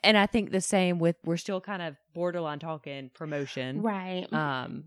[0.04, 3.82] And I think the same with we're still kind of borderline talking promotion.
[3.82, 4.32] Right.
[4.32, 4.86] Um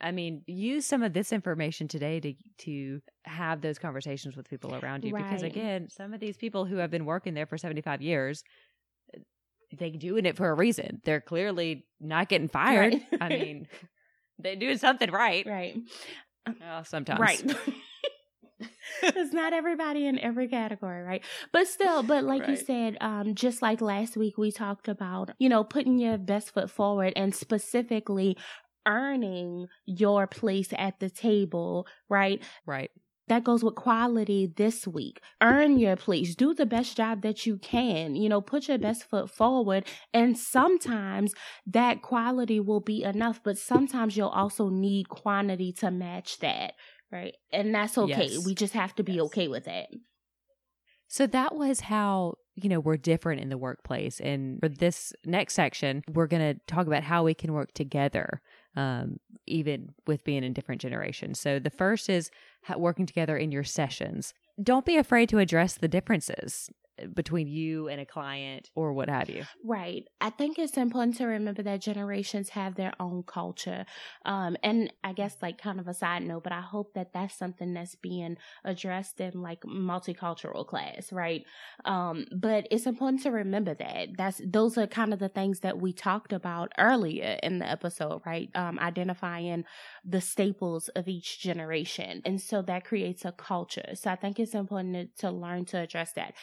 [0.00, 4.74] I mean, use some of this information today to to have those conversations with people
[4.76, 5.24] around you right.
[5.24, 8.44] because again, some of these people who have been working there for 75 years
[9.76, 11.02] they're doing it for a reason.
[11.04, 12.94] They're clearly not getting fired.
[12.94, 13.02] Right.
[13.20, 13.68] I mean,
[14.38, 15.46] they're doing something right.
[15.46, 15.76] Right.
[16.46, 17.20] Oh, sometimes.
[17.20, 17.42] Right.
[19.02, 21.24] it's not everybody in every category, right?
[21.52, 22.50] But still, but like right.
[22.50, 26.52] you said, um, just like last week, we talked about, you know, putting your best
[26.52, 28.36] foot forward and specifically
[28.86, 32.42] earning your place at the table, right?
[32.66, 32.90] Right.
[33.28, 35.20] That goes with quality this week.
[35.42, 36.34] Earn your place.
[36.34, 38.16] Do the best job that you can.
[38.16, 39.84] You know, put your best foot forward.
[40.14, 41.34] And sometimes
[41.66, 46.72] that quality will be enough, but sometimes you'll also need quantity to match that
[47.10, 47.34] right?
[47.52, 48.28] And that's okay.
[48.30, 48.44] Yes.
[48.44, 49.22] We just have to be yes.
[49.22, 49.88] okay with it.
[51.08, 54.20] So that was how, you know, we're different in the workplace.
[54.20, 58.42] And for this next section, we're going to talk about how we can work together,
[58.76, 61.40] um, even with being in different generations.
[61.40, 62.30] So the first is
[62.76, 64.34] working together in your sessions.
[64.62, 66.68] Don't be afraid to address the differences.
[67.14, 69.44] Between you and a client or what have you.
[69.64, 70.04] Right.
[70.20, 73.84] I think it's important to remember that generations have their own culture.
[74.24, 77.36] Um, and I guess like kind of a side note, but I hope that that's
[77.36, 81.44] something that's being addressed in like multicultural class, right?
[81.84, 85.80] Um, but it's important to remember that that's, those are kind of the things that
[85.80, 88.48] we talked about earlier in the episode, right?
[88.54, 89.64] Um, identifying
[90.04, 92.22] the staples of each generation.
[92.24, 93.90] And so that creates a culture.
[93.94, 96.34] So I think it's important to, to learn to address that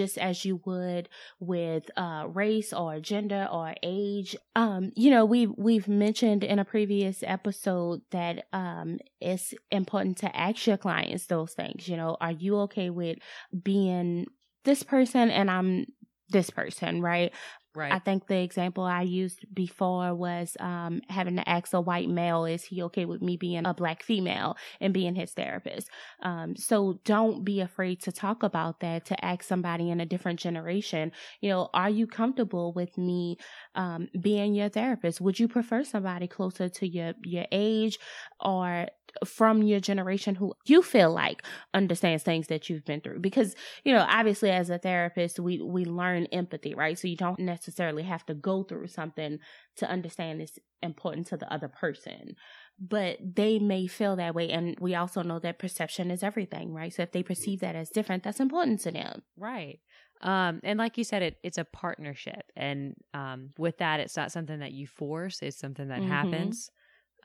[0.00, 4.34] just as you would with uh, race or gender or age.
[4.56, 10.34] Um, you know, we we've mentioned in a previous episode that um, it's important to
[10.34, 11.86] ask your clients those things.
[11.86, 13.18] You know, are you okay with
[13.62, 14.26] being
[14.64, 15.86] this person and I'm
[16.30, 17.32] this person, right?
[17.74, 17.90] Right.
[17.92, 22.44] I think the example I used before was um, having to ask a white male,
[22.44, 25.88] is he okay with me being a black female and being his therapist?
[26.22, 30.38] Um, so don't be afraid to talk about that, to ask somebody in a different
[30.38, 31.10] generation,
[31.40, 33.38] you know, are you comfortable with me
[33.74, 35.20] um, being your therapist?
[35.20, 37.98] Would you prefer somebody closer to your, your age
[38.40, 38.86] or
[39.24, 41.42] from your generation who you feel like
[41.74, 43.54] understands things that you've been through because
[43.84, 47.59] you know obviously as a therapist we we learn empathy right so you don't necessarily
[48.02, 49.38] have to go through something
[49.76, 52.34] to understand it's important to the other person
[52.78, 56.92] but they may feel that way and we also know that perception is everything right
[56.92, 59.80] so if they perceive that as different that's important to them right
[60.22, 64.30] um, and like you said, it it's a partnership, and um, with that, it's not
[64.30, 66.10] something that you force; it's something that mm-hmm.
[66.10, 66.70] happens.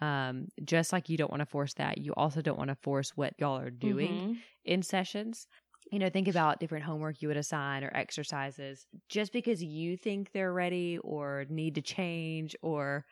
[0.02, 3.12] Um, just like you don't want to force that, you also don't want to force
[3.16, 4.34] what y'all are doing mm-hmm.
[4.64, 5.48] in sessions.
[5.92, 8.86] You know, think about different homework you would assign or exercises.
[9.08, 13.06] Just because you think they're ready or need to change or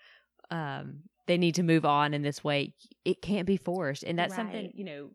[0.50, 2.74] um, they need to move on in this way,
[3.06, 4.04] it can't be forced.
[4.04, 4.38] And that's right.
[4.38, 5.10] something, you know,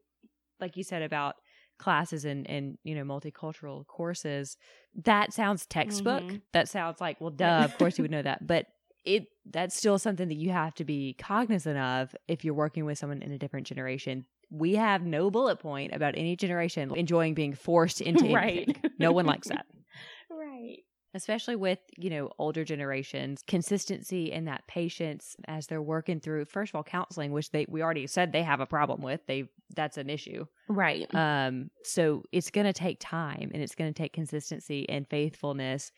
[0.60, 1.34] like you said about
[1.78, 4.56] classes and and you know multicultural courses
[5.04, 6.36] that sounds textbook mm-hmm.
[6.52, 8.66] that sounds like well duh of course you would know that but
[9.08, 12.98] it that's still something that you have to be cognizant of if you're working with
[12.98, 14.26] someone in a different generation.
[14.50, 18.64] We have no bullet point about any generation enjoying being forced into right.
[18.64, 18.90] anything.
[18.98, 19.66] No one likes that.
[20.30, 20.78] right.
[21.14, 26.70] Especially with, you know, older generations, consistency and that patience as they're working through first
[26.70, 29.20] of all counseling, which they we already said they have a problem with.
[29.26, 30.46] They that's an issue.
[30.68, 31.12] Right.
[31.14, 35.92] Um so it's going to take time and it's going to take consistency and faithfulness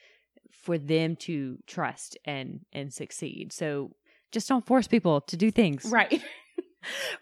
[0.50, 3.52] for them to trust and and succeed.
[3.52, 3.90] So
[4.32, 5.84] just don't force people to do things.
[5.86, 6.22] Right.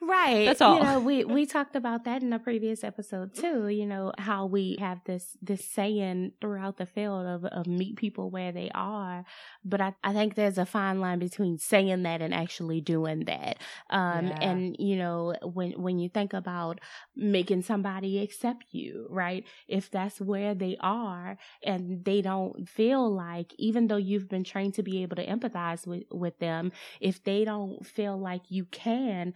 [0.00, 0.46] right.
[0.46, 0.76] That's all.
[0.76, 3.68] You know, we we talked about that in a previous episode too.
[3.68, 8.30] You know how we have this this saying throughout the field of of meet people
[8.30, 9.24] where they are,
[9.64, 13.58] but I I think there's a fine line between saying that and actually doing that.
[13.90, 14.38] Um, yeah.
[14.40, 16.80] and you know when when you think about
[17.16, 19.44] making somebody accept you, right?
[19.66, 24.74] If that's where they are and they don't feel like, even though you've been trained
[24.74, 29.34] to be able to empathize with with them, if they don't feel like you can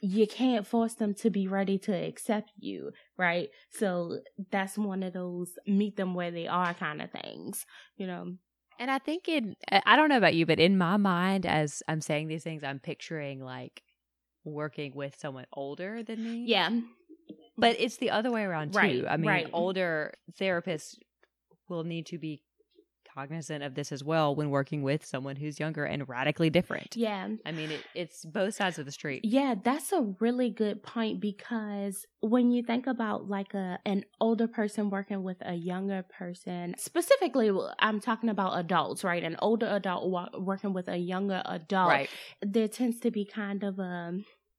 [0.00, 3.48] you can't force them to be ready to accept you, right?
[3.70, 4.20] So
[4.50, 8.34] that's one of those meet them where they are kind of things, you know.
[8.78, 12.00] And I think in I don't know about you, but in my mind as I'm
[12.00, 13.82] saying these things, I'm picturing like
[14.44, 16.44] working with someone older than me.
[16.46, 16.70] Yeah.
[17.56, 18.78] But it's the other way around too.
[18.78, 19.50] Right, I mean, right.
[19.52, 20.94] older therapists
[21.68, 22.40] will need to be
[23.18, 26.96] cognizant of this as well when working with someone who's younger and radically different.
[26.96, 27.28] Yeah.
[27.44, 29.24] I mean, it, it's both sides of the street.
[29.24, 34.46] Yeah, that's a really good point because when you think about like a an older
[34.46, 37.50] person working with a younger person, specifically
[37.80, 39.24] I'm talking about adults, right?
[39.24, 42.10] An older adult working with a younger adult, right.
[42.40, 44.18] there tends to be kind of a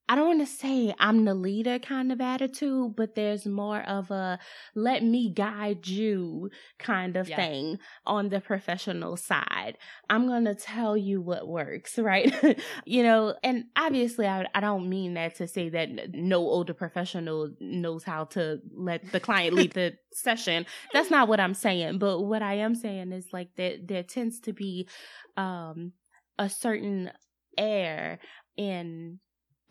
[0.09, 4.09] I don't want to say I'm the leader kind of attitude, but there's more of
[4.09, 4.39] a
[4.73, 6.49] let me guide you
[6.79, 7.35] kind of yeah.
[7.35, 9.77] thing on the professional side.
[10.09, 12.59] I'm going to tell you what works, right?
[12.85, 17.51] you know, and obviously I, I don't mean that to say that no older professional
[17.59, 20.65] knows how to let the client lead the session.
[20.91, 21.99] That's not what I'm saying.
[21.99, 24.89] But what I am saying is like that there tends to be
[25.37, 25.93] um,
[26.39, 27.11] a certain
[27.59, 28.17] air
[28.57, 29.19] in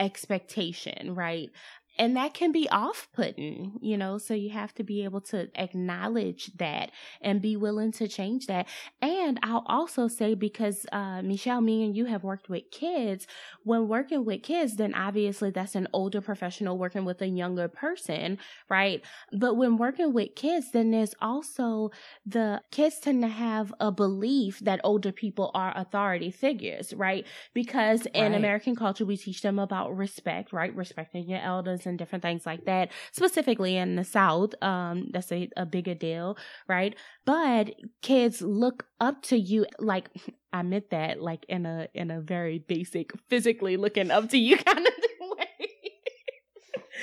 [0.00, 1.50] expectation, right?
[1.98, 5.48] And that can be off putting, you know, so you have to be able to
[5.60, 8.68] acknowledge that and be willing to change that.
[9.02, 13.26] And I'll also say, because, uh, Michelle, me and you have worked with kids,
[13.64, 18.38] when working with kids, then obviously that's an older professional working with a younger person,
[18.68, 19.02] right?
[19.32, 21.90] But when working with kids, then there's also
[22.24, 27.26] the kids tend to have a belief that older people are authority figures, right?
[27.54, 28.34] Because in right.
[28.34, 30.74] American culture, we teach them about respect, right?
[30.74, 32.90] Respecting your elders and different things like that.
[33.12, 36.36] Specifically in the South, um, that's a, a bigger deal,
[36.68, 36.94] right?
[37.24, 40.10] But kids look up to you like
[40.52, 44.56] I meant that like in a in a very basic physically looking up to you
[44.64, 45.46] kind of way.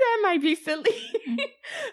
[0.00, 1.12] that might be silly.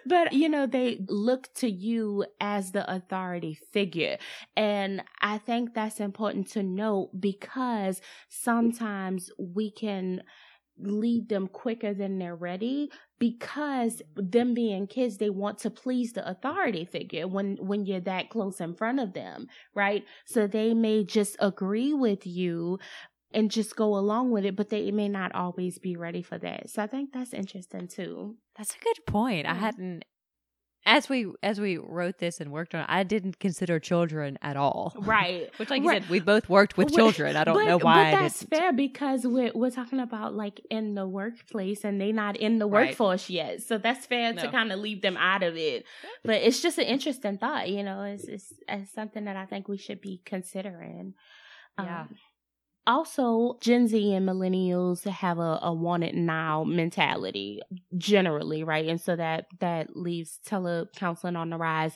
[0.06, 4.18] But you know, they look to you as the authority figure.
[4.56, 10.24] And I think that's important to note because sometimes we can
[10.82, 16.28] lead them quicker than they're ready because them being kids they want to please the
[16.28, 21.04] authority figure when when you're that close in front of them right so they may
[21.04, 22.78] just agree with you
[23.32, 26.70] and just go along with it, but they may not always be ready for that.
[26.70, 28.38] So I think that's interesting too.
[28.58, 29.46] That's a good point.
[29.46, 30.04] I hadn't
[30.86, 34.58] as we as we wrote this and worked on it, I didn't consider children at
[34.58, 34.94] all.
[34.98, 35.50] Right.
[35.58, 35.96] Which like right.
[35.96, 37.36] you said, we both worked with children.
[37.36, 38.12] I don't but, know why.
[38.12, 42.38] But that's fair because we're we're talking about like in the workplace and they not
[42.38, 43.36] in the workforce right.
[43.36, 43.62] yet.
[43.64, 44.42] So that's fair no.
[44.42, 45.86] to kind of leave them out of it.
[46.24, 49.68] But it's just an interesting thought, you know, it's it's, it's something that I think
[49.68, 51.14] we should be considering.
[51.78, 52.02] Yeah.
[52.02, 52.16] Um,
[52.90, 57.62] Also gen z and millennials have a, a want it now mentality
[58.00, 58.88] generally right?
[58.88, 61.96] And so that that leaves telecounseling on the rise.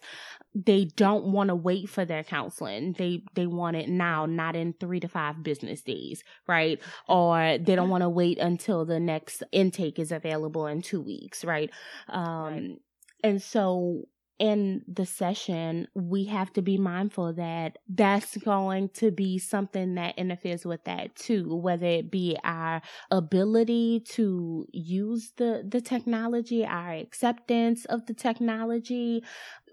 [0.53, 2.93] They don't want to wait for their counseling.
[2.93, 6.79] They they want it now not in three to five business days right?
[7.07, 11.43] Or they don't want to wait until the next intake is available in two weeks
[11.43, 11.71] right?
[12.09, 12.77] Um right.
[13.23, 14.07] and so
[14.43, 20.17] in the session, we have to be mindful that that's going to be something that
[20.17, 26.91] interferes with that too, whether it be our ability to use the, the technology, our
[26.91, 29.23] acceptance of the technology.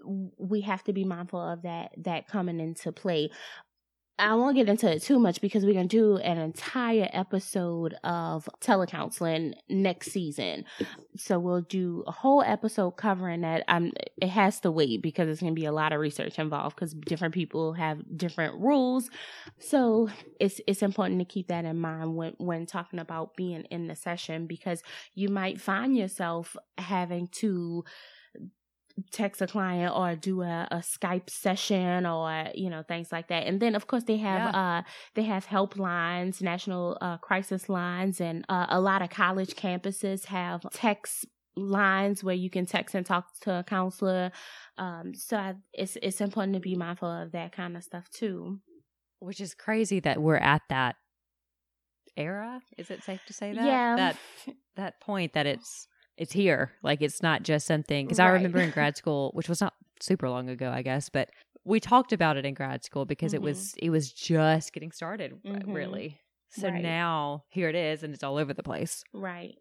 [0.05, 3.29] We have to be mindful of that, that coming into play.
[4.21, 7.95] I won't get into it too much because we're going to do an entire episode
[8.03, 10.65] of telecounseling next season.
[11.17, 13.63] So we'll do a whole episode covering that.
[13.67, 13.91] Um,
[14.21, 16.93] it has to wait because it's going to be a lot of research involved because
[16.93, 19.09] different people have different rules.
[19.57, 20.09] So
[20.39, 23.95] it's, it's important to keep that in mind when, when talking about being in the
[23.95, 24.83] session because
[25.15, 27.85] you might find yourself having to
[29.11, 33.47] text a client or do a, a, Skype session or you know things like that.
[33.47, 34.79] And then of course they have yeah.
[34.79, 34.81] uh
[35.15, 40.65] they have helplines, national uh, crisis lines, and uh, a lot of college campuses have
[40.73, 41.25] text
[41.55, 44.31] lines where you can text and talk to a counselor.
[44.77, 48.59] Um, so I, it's it's important to be mindful of that kind of stuff too.
[49.19, 50.95] Which is crazy that we're at that
[52.17, 52.61] era.
[52.77, 53.65] Is it safe to say that?
[53.65, 53.95] Yeah.
[53.95, 54.17] That
[54.75, 55.87] that point that it's
[56.21, 56.71] it's here.
[56.83, 58.27] Like it's not just something because right.
[58.27, 61.29] I remember in grad school, which was not super long ago, I guess, but
[61.65, 63.43] we talked about it in grad school because mm-hmm.
[63.43, 65.71] it was it was just getting started, mm-hmm.
[65.71, 66.19] really.
[66.51, 66.81] So right.
[66.81, 69.03] now here it is, and it's all over the place.
[69.13, 69.55] Right.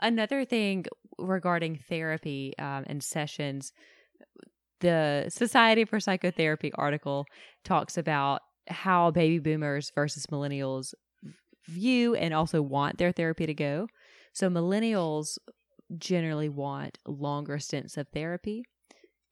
[0.00, 0.86] Another thing
[1.18, 3.72] regarding therapy um, and sessions,
[4.80, 7.26] the Society for Psychotherapy article
[7.62, 10.94] talks about how baby boomers versus millennials
[11.68, 13.86] view and also want their therapy to go.
[14.32, 15.36] So millennials
[15.98, 18.64] generally want longer stints of therapy.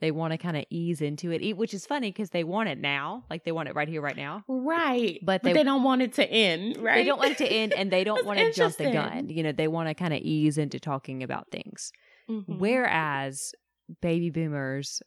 [0.01, 2.79] They want to kind of ease into it, which is funny because they want it
[2.79, 4.45] now, like they want it right here, right now.
[4.47, 5.19] Right.
[5.23, 6.97] But they, but they don't want it to end, right?
[6.97, 9.29] They don't want it to end and they don't want to jump the gun.
[9.29, 11.91] You know, they want to kind of ease into talking about things.
[12.31, 12.59] Mm-hmm.
[12.59, 13.53] Whereas
[14.01, 15.03] baby boomers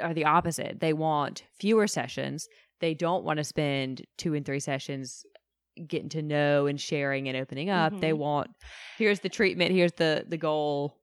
[0.00, 0.78] are the opposite.
[0.78, 2.46] They want fewer sessions.
[2.80, 5.24] They don't want to spend two and three sessions
[5.86, 7.92] getting to know and sharing and opening up.
[7.92, 8.00] Mm-hmm.
[8.00, 8.50] They want
[8.98, 10.96] here's the treatment, here's the the goal,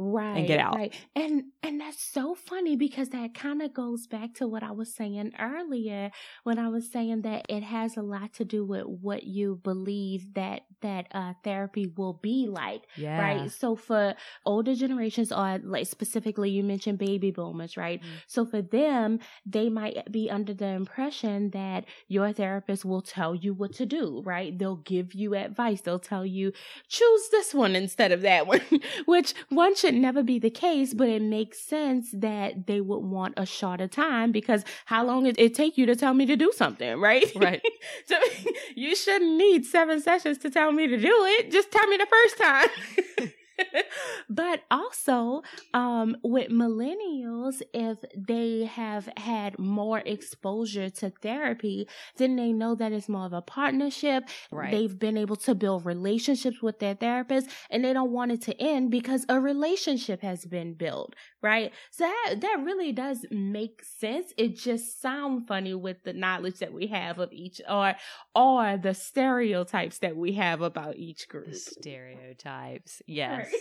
[0.00, 0.74] right and get out.
[0.74, 0.94] right.
[1.14, 4.92] And and that's so funny because that kind of goes back to what i was
[4.92, 6.10] saying earlier
[6.44, 10.34] when i was saying that it has a lot to do with what you believe
[10.34, 13.20] that that uh therapy will be like yeah.
[13.20, 14.14] right so for
[14.46, 18.00] older generations or like specifically you mentioned baby boomers right?
[18.00, 18.14] Mm-hmm.
[18.26, 23.52] so for them they might be under the impression that your therapist will tell you
[23.52, 24.58] what to do right?
[24.58, 25.80] They'll give you advice.
[25.80, 26.52] They'll tell you
[26.88, 28.60] choose this one instead of that one
[29.06, 33.34] which one should never be the case, but it makes sense that they would want
[33.36, 36.52] a shorter time because how long did it take you to tell me to do
[36.54, 37.30] something, right?
[37.36, 37.62] Right.
[38.06, 38.16] so
[38.74, 41.50] you shouldn't need seven sessions to tell me to do it.
[41.50, 43.30] Just tell me the first time.
[44.28, 45.42] but also
[45.74, 52.92] um, with millennials, if they have had more exposure to therapy, then they know that
[52.92, 54.24] it's more of a partnership.
[54.50, 54.70] Right.
[54.70, 58.60] They've been able to build relationships with their therapist and they don't want it to
[58.60, 61.72] end because a relationship has been built, right?
[61.90, 64.32] So that, that really does make sense.
[64.36, 67.94] It just sounds funny with the knowledge that we have of each or
[68.34, 71.50] or the stereotypes that we have about each group.
[71.50, 73.02] The stereotypes.
[73.06, 73.50] Yes.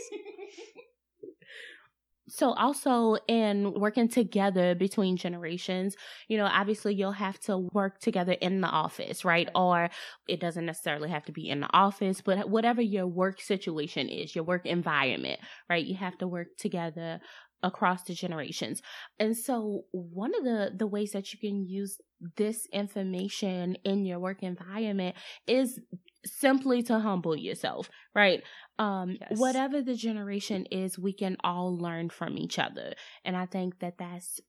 [2.29, 5.95] So also in working together between generations,
[6.27, 9.49] you know, obviously you'll have to work together in the office, right?
[9.55, 9.89] Or
[10.27, 14.35] it doesn't necessarily have to be in the office, but whatever your work situation is,
[14.35, 15.39] your work environment,
[15.69, 15.83] right?
[15.83, 17.19] You have to work together
[17.63, 18.81] across the generations.
[19.19, 21.99] And so one of the the ways that you can use
[22.37, 25.15] this information in your work environment
[25.47, 25.79] is
[26.25, 28.43] simply to humble yourself, right?
[28.77, 29.29] Um Yes.
[29.29, 32.93] whatever the generation is, we can all learn from each other.
[33.23, 34.39] And I think that that's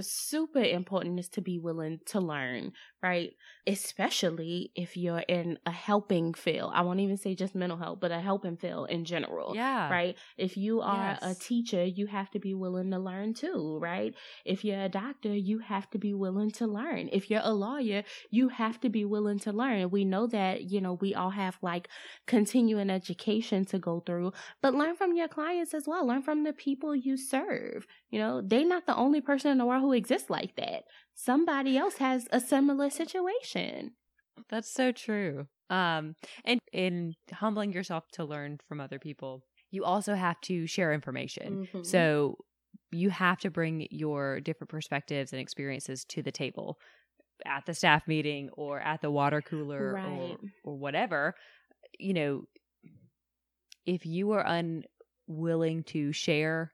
[0.00, 2.72] super important is to be willing to learn,
[3.02, 3.32] right?
[3.66, 6.72] Especially if you're in a helping field.
[6.74, 9.88] I won't even say just mental health, but a helping field in general Yeah.
[9.90, 10.16] right?
[10.36, 14.14] If you are a teacher, you have to be willing to learn too, right?
[14.44, 17.08] If you're a doctor, you have to be willing to learn.
[17.12, 19.90] If you're a lawyer, you have to be willing to learn.
[19.90, 21.88] We know that, you know, we all have like
[22.26, 26.06] continuing education to go through, but learn from your clients as well.
[26.06, 27.86] Learn from the people you serve.
[28.10, 30.84] You know, they're not the only person in the world who exists like that.
[31.14, 33.92] Somebody else has a similar situation.
[34.50, 35.46] That's so true.
[35.70, 40.92] Um, and in humbling yourself to learn from other people, you also have to share
[40.92, 41.66] information.
[41.72, 41.86] Mhm.
[41.86, 42.36] So
[42.92, 46.78] you have to bring your different perspectives and experiences to the table
[47.46, 50.36] at the staff meeting or at the water cooler Right.
[50.64, 51.34] or, or whatever.
[51.98, 52.44] You know,
[53.86, 54.44] if you are
[55.28, 56.72] unwilling to share,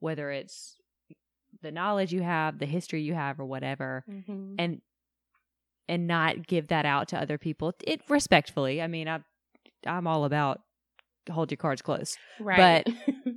[0.00, 0.76] whether it's
[1.62, 4.56] the knowledge you have, the history you have, or whatever, Mhm.
[4.58, 4.82] and
[5.88, 8.80] and not give that out to other people, it respectfully.
[8.80, 9.20] I mean, I
[9.86, 10.60] I'm all about
[11.30, 12.16] hold your cards close.
[12.40, 12.84] right.
[12.84, 13.34] But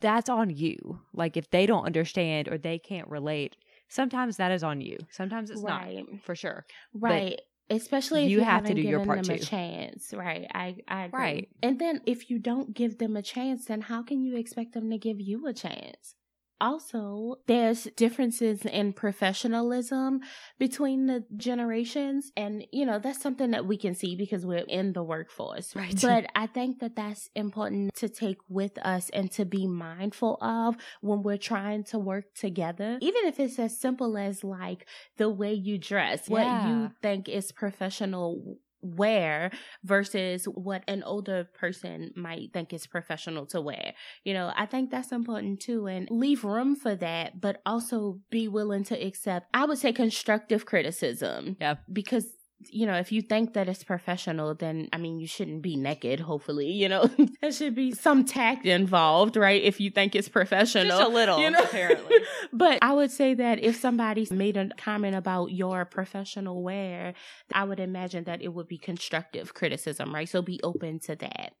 [0.00, 1.00] that's on you.
[1.12, 3.56] Like if they don't understand or they can't relate,
[3.88, 4.98] sometimes that is on you.
[5.10, 6.04] Sometimes it's right.
[6.10, 6.64] not for sure.
[6.94, 7.40] Right.
[7.68, 9.42] Especially if you you, have to do your part them too.
[9.42, 10.12] a chance.
[10.12, 10.46] Right.
[10.52, 11.20] I, I agree.
[11.20, 11.48] Right.
[11.62, 14.90] And then if you don't give them a chance, then how can you expect them
[14.90, 16.16] to give you a chance?
[16.60, 20.20] Also, there's differences in professionalism
[20.58, 22.32] between the generations.
[22.36, 25.74] And, you know, that's something that we can see because we're in the workforce.
[25.74, 25.98] Right.
[26.10, 30.76] But I think that that's important to take with us and to be mindful of
[31.00, 32.98] when we're trying to work together.
[33.00, 37.52] Even if it's as simple as like the way you dress, what you think is
[37.52, 39.50] professional wear
[39.84, 43.94] versus what an older person might think is professional to wear.
[44.24, 48.48] You know, I think that's important too and leave room for that, but also be
[48.48, 51.56] willing to accept, I would say constructive criticism.
[51.60, 51.76] Yeah.
[51.92, 52.26] Because
[52.68, 56.20] you know, if you think that it's professional, then I mean, you shouldn't be naked,
[56.20, 56.70] hopefully.
[56.70, 57.08] You know,
[57.40, 59.62] there should be some tact involved, right?
[59.62, 60.84] If you think it's professional.
[60.98, 61.58] Just a little, you know?
[61.62, 62.16] apparently.
[62.52, 67.14] but I would say that if somebody made a comment about your professional wear,
[67.52, 70.28] I would imagine that it would be constructive criticism, right?
[70.28, 71.52] So be open to that.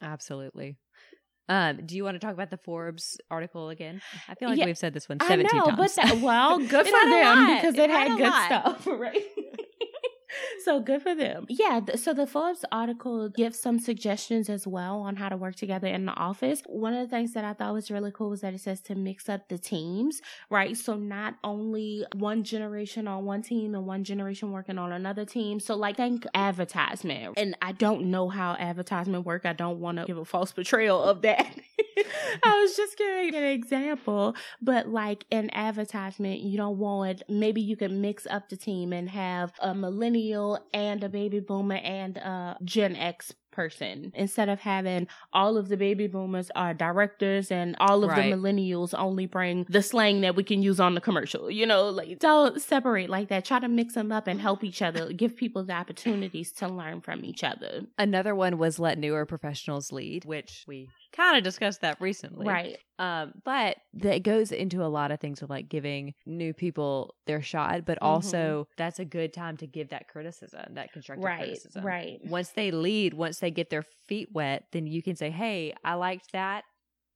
[0.00, 0.76] Absolutely.
[1.50, 4.02] Um, do you want to talk about the Forbes article again?
[4.28, 5.76] I feel like Yeah, we've said this one I 17 know, times.
[5.78, 7.56] but that, well, good for them lot.
[7.62, 8.46] because It it, had had, good lot.
[8.46, 9.22] stuff, right?
[10.64, 11.46] so good for them.
[11.48, 15.56] Yeah, th- so the Forbes article gives some suggestions as well on how to work
[15.56, 16.62] together in the office.
[16.66, 18.94] One of the things that I thought was really cool was that it says to
[18.94, 20.76] mix up the teams, right?
[20.76, 25.60] So not only one generation on one team and one generation working on another team.
[25.60, 27.34] So like think advertisement.
[27.36, 29.44] And I don't know how advertisement work.
[29.44, 31.54] I don't want to give a false portrayal of that.
[32.44, 37.76] I was just giving an example, but like in advertisement, you don't want maybe you
[37.76, 42.56] could mix up the team and have a millennial and a baby boomer and a
[42.64, 44.12] Gen X person.
[44.14, 48.30] Instead of having all of the baby boomers are directors and all of Right.
[48.30, 51.88] the millennials only bring the slang that we can use on the commercial you know
[51.90, 53.44] like don't separate like that.
[53.44, 55.12] Try to mix them up and help each other.
[55.12, 57.82] Give people the opportunities to learn from each other.
[57.98, 62.60] Another one was let newer professionals lead, which we kind of discussed that recently.
[62.60, 67.14] right Um, but that goes into a lot of things with like giving new people
[67.26, 71.32] their shot, but also that's a good time to give that criticism, that constructive right
[71.32, 71.94] criticism.
[72.00, 75.74] right Once they lead, once they get their feet wet, then you can say, "Hey,
[75.84, 76.64] I liked that.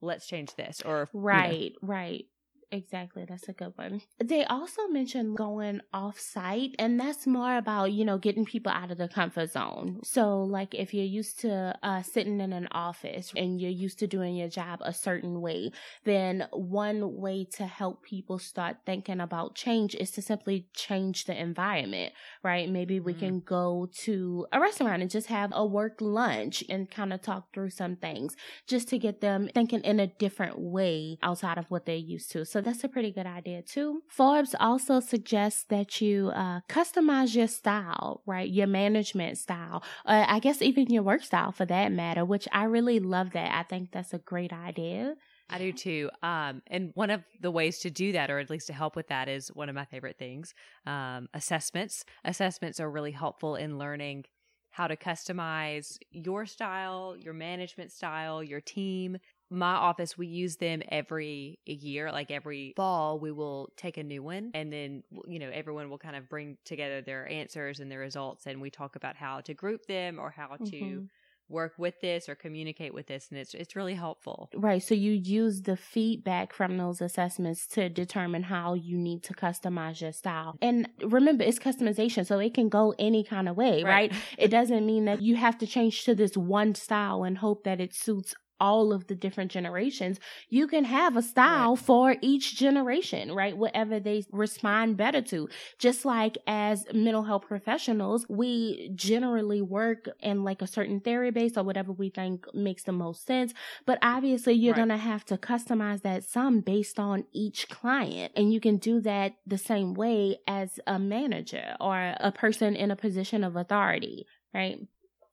[0.00, 2.26] Let's change this." Or you know, Right, right.
[2.72, 3.24] Exactly.
[3.24, 4.02] That's a good one.
[4.22, 8.92] They also mentioned going off site, and that's more about, you know, getting people out
[8.92, 10.00] of the comfort zone.
[10.04, 14.06] So, like, if you're used to uh, sitting in an office and you're used to
[14.06, 15.72] doing your job a certain way,
[16.04, 21.38] then one way to help people start thinking about change is to simply change the
[21.38, 22.12] environment,
[22.44, 22.70] right?
[22.70, 23.16] Maybe we Mhm.
[23.16, 27.52] can go to a restaurant and just have a work lunch and kind of talk
[27.52, 28.36] through some things
[28.68, 32.44] just to get them thinking in a different way outside of what they're used to.
[32.44, 34.02] So that's a pretty good idea too.
[34.08, 38.48] Forbes also suggests that you uh, customize your style, right?
[38.48, 42.64] Your management style, uh, I guess even your work style for that matter, which I
[42.64, 43.54] really love that.
[43.54, 45.14] I think that's a great idea.
[45.50, 46.10] I do too.
[46.22, 49.08] Um, and one of the ways to do that, or at least to help with
[49.08, 50.54] that, is one of my favorite things
[50.86, 52.04] um, assessments.
[52.24, 54.24] Assessments are really helpful in learning
[54.70, 59.18] how to customize your style, your management style, your team.
[59.52, 62.10] My office, we use them every year.
[62.12, 65.98] Like every fall, we will take a new one, and then you know everyone will
[65.98, 69.54] kind of bring together their answers and their results, and we talk about how to
[69.54, 71.10] group them or how to Mhm.
[71.48, 74.52] work with this or communicate with this, and it's it's really helpful.
[74.54, 74.82] Right.
[74.82, 80.02] So you use the feedback from those assessments to determine how you need to customize
[80.02, 80.56] your style.
[80.60, 84.02] And remember, it's customization, so it can go any kind of way, right?
[84.02, 84.12] Right.
[84.36, 87.80] It doesn't mean that you have to change to this one style and hope that
[87.80, 88.34] it suits
[88.68, 90.20] all of the different generations.
[90.48, 93.56] You can have a style for each generation, right?
[93.56, 95.48] Whatever they respond better to.
[95.78, 101.56] Just like as mental health professionals, we generally work in like a certain theory base
[101.58, 103.52] or whatever we think makes the most sense.
[103.86, 104.76] But obviously, you're Right.
[104.84, 108.32] going to have to customize that some based on each client.
[108.36, 112.90] And you can do that the same way as a manager or a person in
[112.90, 114.78] a position of authority, right?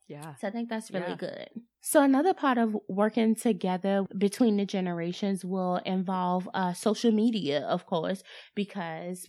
[0.08, 0.34] Yeah.
[0.40, 1.16] So I think that's really Yeah.
[1.16, 1.48] good.
[1.80, 7.86] So another part of working together between the generations will involve uh, social media, of
[7.86, 8.22] course,
[8.54, 9.28] because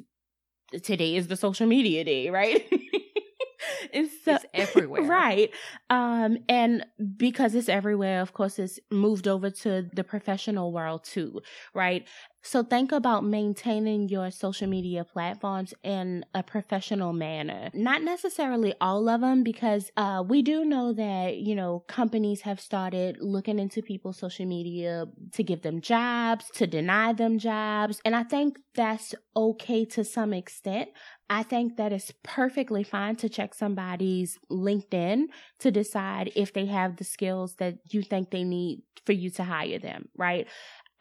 [0.84, 2.66] today is the social media day, right?
[3.94, 5.04] and so, It's everywhere.
[5.08, 5.52] right?
[5.90, 6.86] Um, and
[7.18, 11.42] because it's everywhere, of course, it's moved over to the professional world too,
[11.74, 12.08] right?
[12.44, 17.70] So think about maintaining your social media platforms in a professional manner.
[17.74, 22.60] Not necessarily all of them because uh, we do know that, you know, companies have
[22.60, 28.02] started looking into people's social media to give them jobs, to deny them jobs.
[28.04, 30.90] And I think that's okay to some extent.
[31.30, 35.28] I think that it's perfectly fine to check somebody's LinkedIn
[35.60, 39.44] to decide if they have the skills that you think they need for you to
[39.44, 40.48] hire them, right?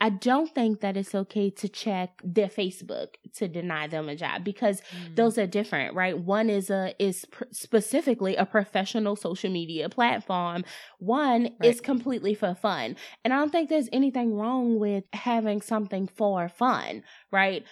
[0.03, 4.45] I don't think that it's okay to check their Facebook to deny them a job
[4.45, 5.17] because Mm.
[5.17, 6.19] those are different, right?
[6.19, 10.65] One is a is pr- specifically a professional social media platform.
[10.99, 12.97] One is completely for fun.
[13.25, 17.65] And I don't think there's anything wrong with having something for fun, right?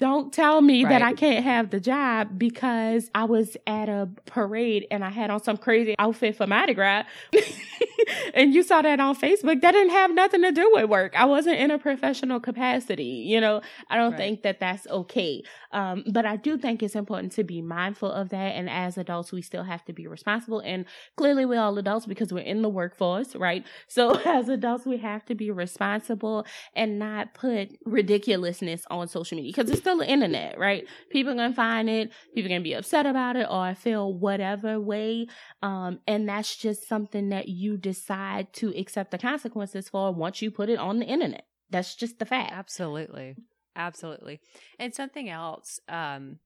[0.00, 4.86] don't tell me that I can't have the job because I was at a parade
[4.90, 7.04] and I had on some crazy outfit for Mardi Gras.
[8.34, 9.60] and you saw that on Facebook.
[9.60, 11.14] That didn't have nothing to do with work.
[11.18, 13.04] I wasn't in a professional capacity.
[13.04, 14.18] You know, I don't Right.
[14.18, 15.42] think that that's okay.
[15.72, 18.54] Um, but I do think it's important to be mindful of that.
[18.54, 20.60] And as adults, we still have to be responsible.
[20.60, 20.84] And
[21.16, 23.64] clearly, we're all adults because we're in the workforce, right?
[23.88, 29.52] So as adults, we have to be responsible and not put ridiculousness on social media
[29.54, 30.84] because it's still the internet, right?
[31.10, 34.80] People are gonna find it, people are gonna be upset about it or feel whatever
[34.80, 35.26] way.
[35.62, 40.50] Um, and that's just something that you decide to accept the consequences for once you
[40.50, 41.46] put it on the internet.
[41.70, 42.52] That's just the fact.
[42.52, 43.36] Absolutely.
[43.74, 44.40] Absolutely.
[44.78, 46.38] And something else, um,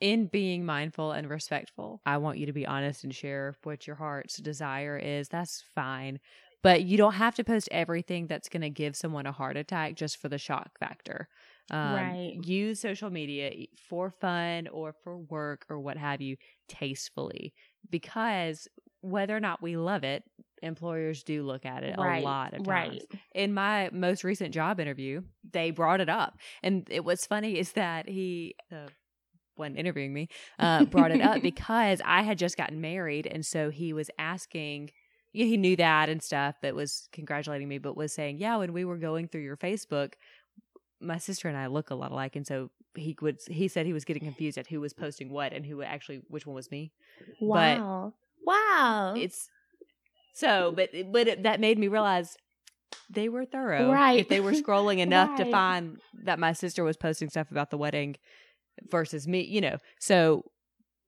[0.00, 3.96] in being mindful and respectful, I want you to be honest and share what your
[3.96, 5.28] heart's desire is.
[5.28, 6.20] That's fine.
[6.62, 9.94] But you don't have to post everything that's going to give someone a heart attack
[9.94, 11.28] just for the shock factor.
[11.70, 12.38] Um, Right.
[12.42, 16.36] Use social media for fun or for work or what have you
[16.68, 17.52] tastefully
[17.90, 18.68] because
[19.00, 20.24] whether or not we love it,
[20.62, 23.20] employers do look at it Right, a lot of times right.
[23.34, 25.22] in my most recent job interview,
[25.52, 26.38] they brought it up.
[26.62, 28.88] And it what's funny is that he, the
[29.54, 30.28] one interviewing me,
[30.58, 33.26] uh, brought it up because I had just gotten married.
[33.26, 34.90] And so he was asking,
[35.32, 38.72] yeah, he knew that and stuff, but was congratulating me, but was saying, yeah, when
[38.72, 40.14] we were going through your Facebook,
[41.00, 42.34] my sister and I look a lot alike.
[42.34, 45.52] And so he would, he said he was getting confused at who was posting what
[45.52, 46.92] and who actually, which one was me.
[47.40, 48.14] Wow.
[48.44, 49.14] wow.
[49.16, 49.48] It's
[50.34, 52.36] so, but, but it, that made me realize
[53.10, 53.92] they were thorough.
[53.92, 54.20] Right.
[54.20, 57.78] If they were scrolling enough to find that my sister was posting stuff about the
[57.78, 58.16] wedding
[58.90, 59.76] versus me, you know.
[60.00, 60.44] So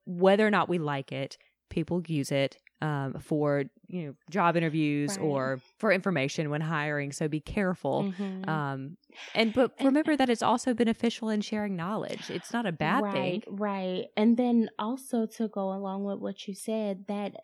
[0.05, 1.39] whether or not we like it,
[1.71, 5.25] people use it um, for you know job interviews Right.
[5.25, 7.13] or for information when hiring.
[7.13, 8.13] So be careful.
[8.17, 8.49] Mhm.
[8.49, 8.97] Um,
[9.35, 12.31] and but And- remember that it's also beneficial in sharing knowledge.
[12.31, 13.43] It's not a bad right, thing.
[13.49, 14.07] Right.
[14.17, 17.35] And then also to go along with what you said, that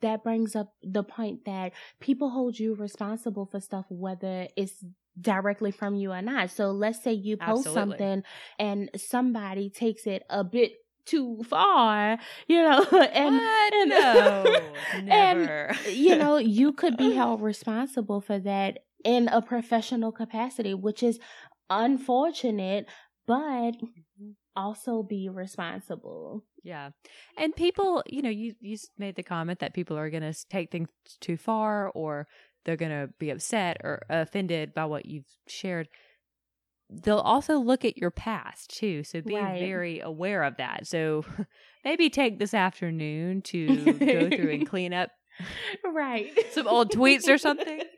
[0.00, 4.82] that brings up the point that people hold you responsible for stuff whether it's
[5.20, 6.48] directly from you or not.
[6.50, 7.98] So let's say you post Absolutely.
[7.98, 8.22] something
[8.58, 10.72] and somebody takes it a bit
[11.06, 12.18] too far,
[12.48, 13.74] you know, and, What?
[13.74, 14.60] and No,
[15.08, 21.02] and, you know, you could be held responsible for that in a professional capacity, which
[21.02, 21.18] is
[21.68, 22.86] unfortunate,
[23.26, 24.30] but mm-hmm.
[24.56, 26.44] also be responsible.
[26.62, 26.90] Yeah.
[27.38, 30.70] And people, you know, you you made the comment that people are going to take
[30.70, 30.88] things
[31.20, 32.26] too far or
[32.64, 35.88] they're going to be upset or offended by what you've shared.
[36.90, 39.58] They'll also look at your past too, so be Right.
[39.58, 40.86] very aware of that.
[40.86, 41.24] So
[41.84, 45.10] maybe take this afternoon to go through and clean up
[45.84, 46.30] right.
[46.52, 47.82] some old tweets or something.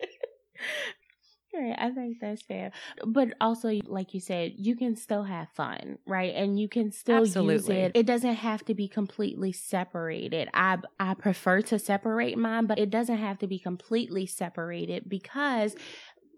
[1.54, 2.72] Right, I think that's fair.
[3.06, 6.34] But also, like you said, you can still have fun, right?
[6.34, 7.92] And you can still use it.
[7.94, 10.48] It doesn't have to be completely separated.
[10.54, 15.76] I I prefer to separate mine, but it doesn't have to be completely separated because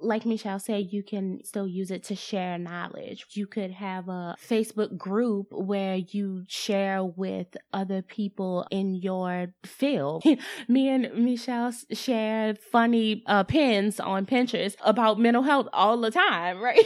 [0.04, 3.26] like Michelle said, you can still use it to share knowledge.
[3.30, 10.24] You could have a Facebook group where you share with other people in your field.
[10.68, 16.60] Me and Michelle share funny uh, pins on Pinterest about mental health all the time,
[16.68, 16.84] right?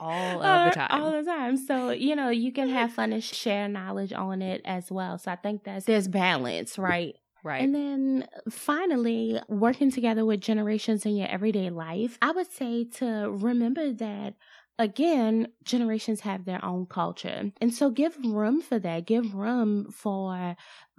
[0.00, 0.88] All of Uh, the time.
[1.02, 1.56] all the time.
[1.56, 5.18] So, you know, you can have fun and share knowledge on it as well.
[5.18, 7.14] So I think that's there's balance, right?
[7.44, 7.62] Right.
[7.62, 13.30] And then finally, working together with generations in your everyday life, I would say to
[13.30, 14.34] remember that
[14.78, 17.52] again, generations have their own culture.
[17.60, 19.06] And so give room for that.
[19.06, 20.56] Give room for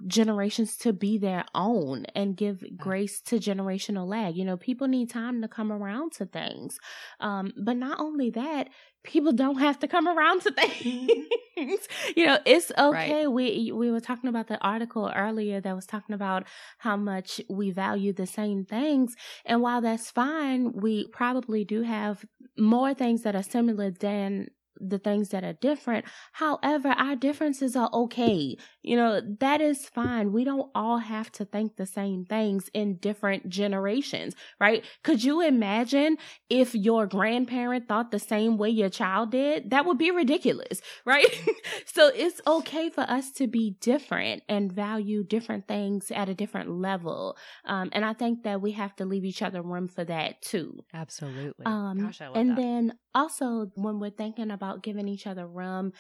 [0.07, 4.35] generations to be their own and give grace to generational lag.
[4.35, 6.79] You know, people need time to come around to things.
[7.19, 8.69] Um, but not only that,
[9.05, 11.21] people don't have to come around to mm-hmm.
[11.55, 11.87] things.
[12.15, 13.27] you know, it's okay.
[13.27, 16.45] We we were talking about the article earlier that was talking about
[16.79, 19.15] how much we value the same things.
[19.45, 22.25] And while that's fine, we probably do have
[22.57, 24.49] more things that are similar than
[24.79, 26.05] the things that are different.
[26.33, 28.57] However, our differences are okay.
[28.85, 30.31] You know, that is fine.
[30.31, 34.85] We don't all have to think the same things in different generations, right?
[35.03, 36.17] Could you imagine
[36.51, 39.71] if your grandparent thought the same way your child did?
[39.71, 41.25] That would be ridiculous, right?
[41.85, 46.69] so it's okay for us to be different and value different things at a different
[46.69, 47.37] level.
[47.65, 50.83] Um, and I think that we have to leave each other room for that too.
[50.93, 51.65] Absolutely.
[51.65, 52.57] Um, Gosh, I love and that.
[52.57, 55.93] then also when we're thinking about giving each other room,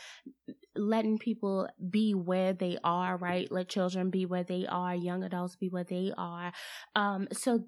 [0.75, 3.51] letting people be where they are, right?
[3.51, 6.51] Let children be where they are, young adults be where they are.
[6.95, 7.65] Um, so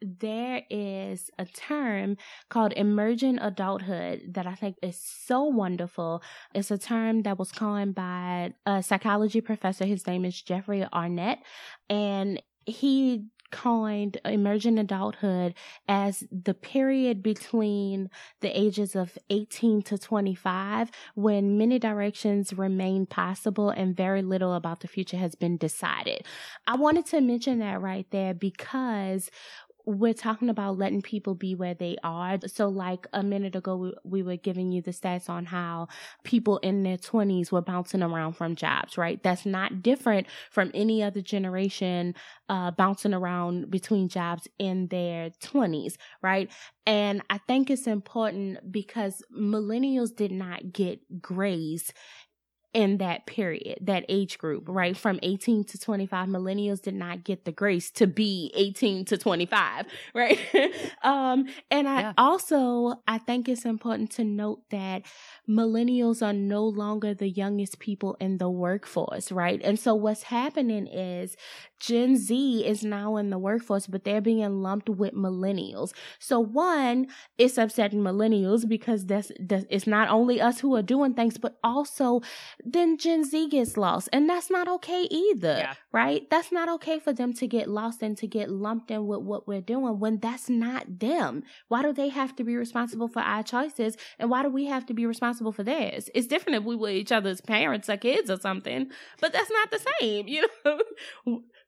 [0.00, 2.16] there is a term
[2.48, 6.22] called emergent adulthood that I think is so wonderful.
[6.54, 9.84] It's a term that was coined by a psychology professor.
[9.84, 11.40] His name is Jeffrey Arnett,
[11.90, 15.54] and he coined emergent adulthood
[15.88, 18.10] as the period between
[18.40, 24.80] the ages of 18 to 25 when many directions remain possible and very little about
[24.80, 26.24] the future has been decided.
[26.66, 29.30] I wanted to mention that right there because
[29.88, 32.36] we're talking about letting people be where they are.
[32.46, 35.88] So, like a minute ago, we, we were giving you the stats on how
[36.24, 39.22] people in their 20s were bouncing around from jobs, right?
[39.22, 42.14] That's not different from any other generation
[42.50, 46.50] uh, bouncing around between jobs in their 20s, right?
[46.84, 51.92] And I think it's important because millennials did not get grace
[52.78, 54.96] in that period, that age group, right?
[54.96, 59.86] From 18 to 25, millennials did not get the grace to be 18 to 25,
[60.14, 60.38] right?
[61.02, 62.12] um, and I Yeah.
[62.16, 65.02] also, I think it's important to note that
[65.48, 69.60] millennials are no longer the youngest people in the workforce, right?
[69.64, 71.36] And so what's happening is
[71.80, 75.92] Gen Z is now in the workforce, but they're being lumped with millennials.
[76.20, 81.14] So one, it's upsetting millennials because that's, that's it's not only us who are doing
[81.14, 82.20] things, but also
[82.72, 84.08] then Gen Z gets lost.
[84.12, 85.74] And that's not okay either, Yeah.
[85.92, 86.28] right?
[86.30, 89.46] That's not okay for them to get lost and to get lumped in with what
[89.46, 91.42] we're doing when that's not them.
[91.68, 93.96] Why do they have to be responsible for our choices?
[94.18, 96.10] And why do we have to be responsible for theirs?
[96.14, 98.90] It's different if we were each other's parents or kids or something,
[99.20, 100.80] but that's not the same, you know?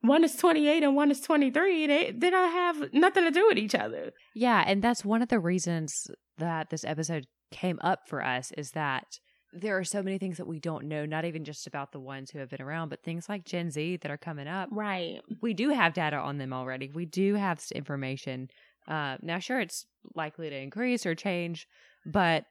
[0.02, 1.86] One is 28 and one is 23.
[1.86, 4.12] They, they don't have nothing to do with each other.
[4.34, 8.70] Yeah, and that's one of the reasons that this episode came up for us is
[8.70, 9.18] that
[9.52, 12.30] there are so many things that we don't know, not even just about the ones
[12.30, 14.68] who have been around, but things like Gen Z that are coming up.
[14.70, 15.20] Right.
[15.40, 16.90] We do have data on them already.
[16.94, 18.48] We do have information.
[18.86, 21.66] Uh, now, sure, it's likely to increase or change,
[22.06, 22.44] but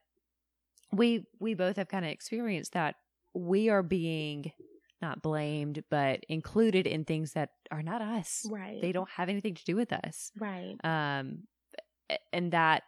[0.92, 2.96] we we both have kind of experienced that
[3.34, 4.52] we are being
[5.00, 8.46] not blamed, but included in things that are not us.
[8.50, 8.80] Right.
[8.82, 10.76] They don't have anything to do with us Right.
[10.84, 11.44] um
[12.32, 12.82] and that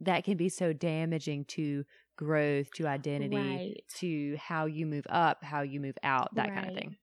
[0.00, 1.84] that can be so damaging to
[2.18, 3.84] growth to identity Right.
[3.96, 6.96] to how you move up how you move out that kind of thing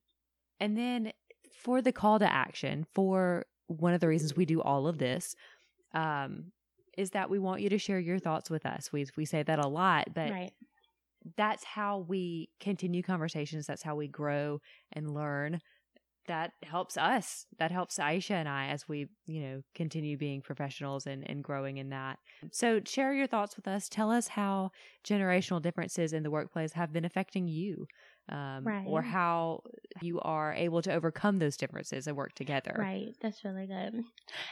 [0.60, 1.12] and then
[1.52, 5.36] for the call to action for one of the reasons we do all of this
[5.94, 6.52] um
[6.98, 8.92] is that we want you to share your thoughts with us.
[8.92, 10.54] We we say that a lot, but right.
[11.36, 13.68] that's how we continue conversations.
[13.68, 14.62] That's how we grow
[14.94, 15.62] and learn.
[16.28, 17.46] That helps us.
[17.60, 21.78] That helps Aisha and I as we, you know, continue being professionals and, and growing
[21.78, 22.18] in that.
[22.52, 23.88] So share your thoughts with us.
[23.90, 24.72] Tell us how
[25.08, 27.88] generational differences in the workplace have been affecting you
[28.30, 28.86] um, Right.
[28.88, 29.62] or how
[30.02, 32.76] you are able to overcome those differences and work together.
[32.78, 33.10] Right.
[33.22, 34.02] That's really good.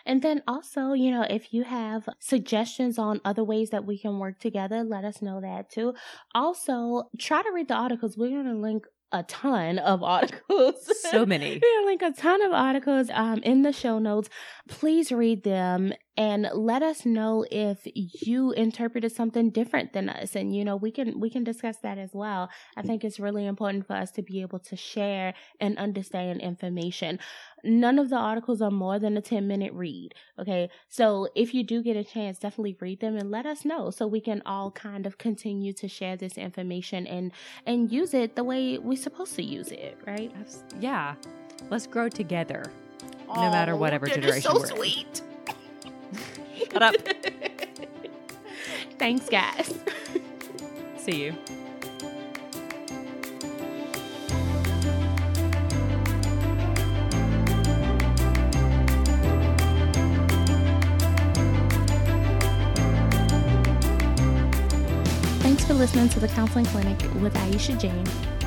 [0.06, 4.20] And then also, you know, if you have suggestions on other ways that we can
[4.20, 5.96] work together, let us know that too.
[6.36, 8.16] Also, try to read the articles.
[8.18, 10.90] We're going to link a ton of articles.
[11.02, 11.62] So many.
[11.62, 14.30] We're link a ton of articles um, in the show notes.
[14.68, 20.36] Please read them and let us know if you interpreted something different than us.
[20.36, 22.50] And, you know, we can, we can discuss that as well.
[22.78, 22.88] I mm.
[22.88, 27.20] think it's really important for us to be able to share and understand information
[27.64, 30.14] none of the articles are more than a 10 minute read.
[30.38, 30.70] Okay.
[30.90, 34.06] So if you do get a chance, definitely read them and let us know so
[34.06, 37.32] we can all kind of continue to share this information and,
[37.66, 39.98] and use it the way we're supposed to use it.
[40.06, 40.32] Right.
[40.80, 41.16] Yeah.
[41.70, 42.66] Let's grow together.
[43.28, 44.76] No matter whatever is generation so we're in.
[44.76, 45.22] sweet.
[46.72, 46.96] Shut up.
[49.00, 49.74] Thanks, guys.
[50.98, 51.34] See you.
[65.42, 68.06] Thanks for listening to the Counseling Clinic with Aisha Jane.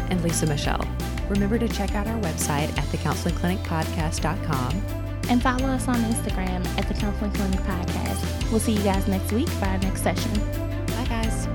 [0.09, 0.87] And Lisa Michelle.
[1.29, 5.06] Remember to check out our website at thecounselingclinicpodcast.com.
[5.29, 8.51] And follow us on Instagram at the Counseling Clinic Podcast.
[8.51, 10.33] We'll see you guys next week for our next session.
[10.87, 11.47] Bye, guys.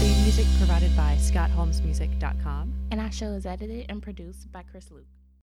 [0.00, 2.72] The music provided by ScottHolmesMusic.com.
[2.90, 5.06] And our show is edited and produced by Chris Luke.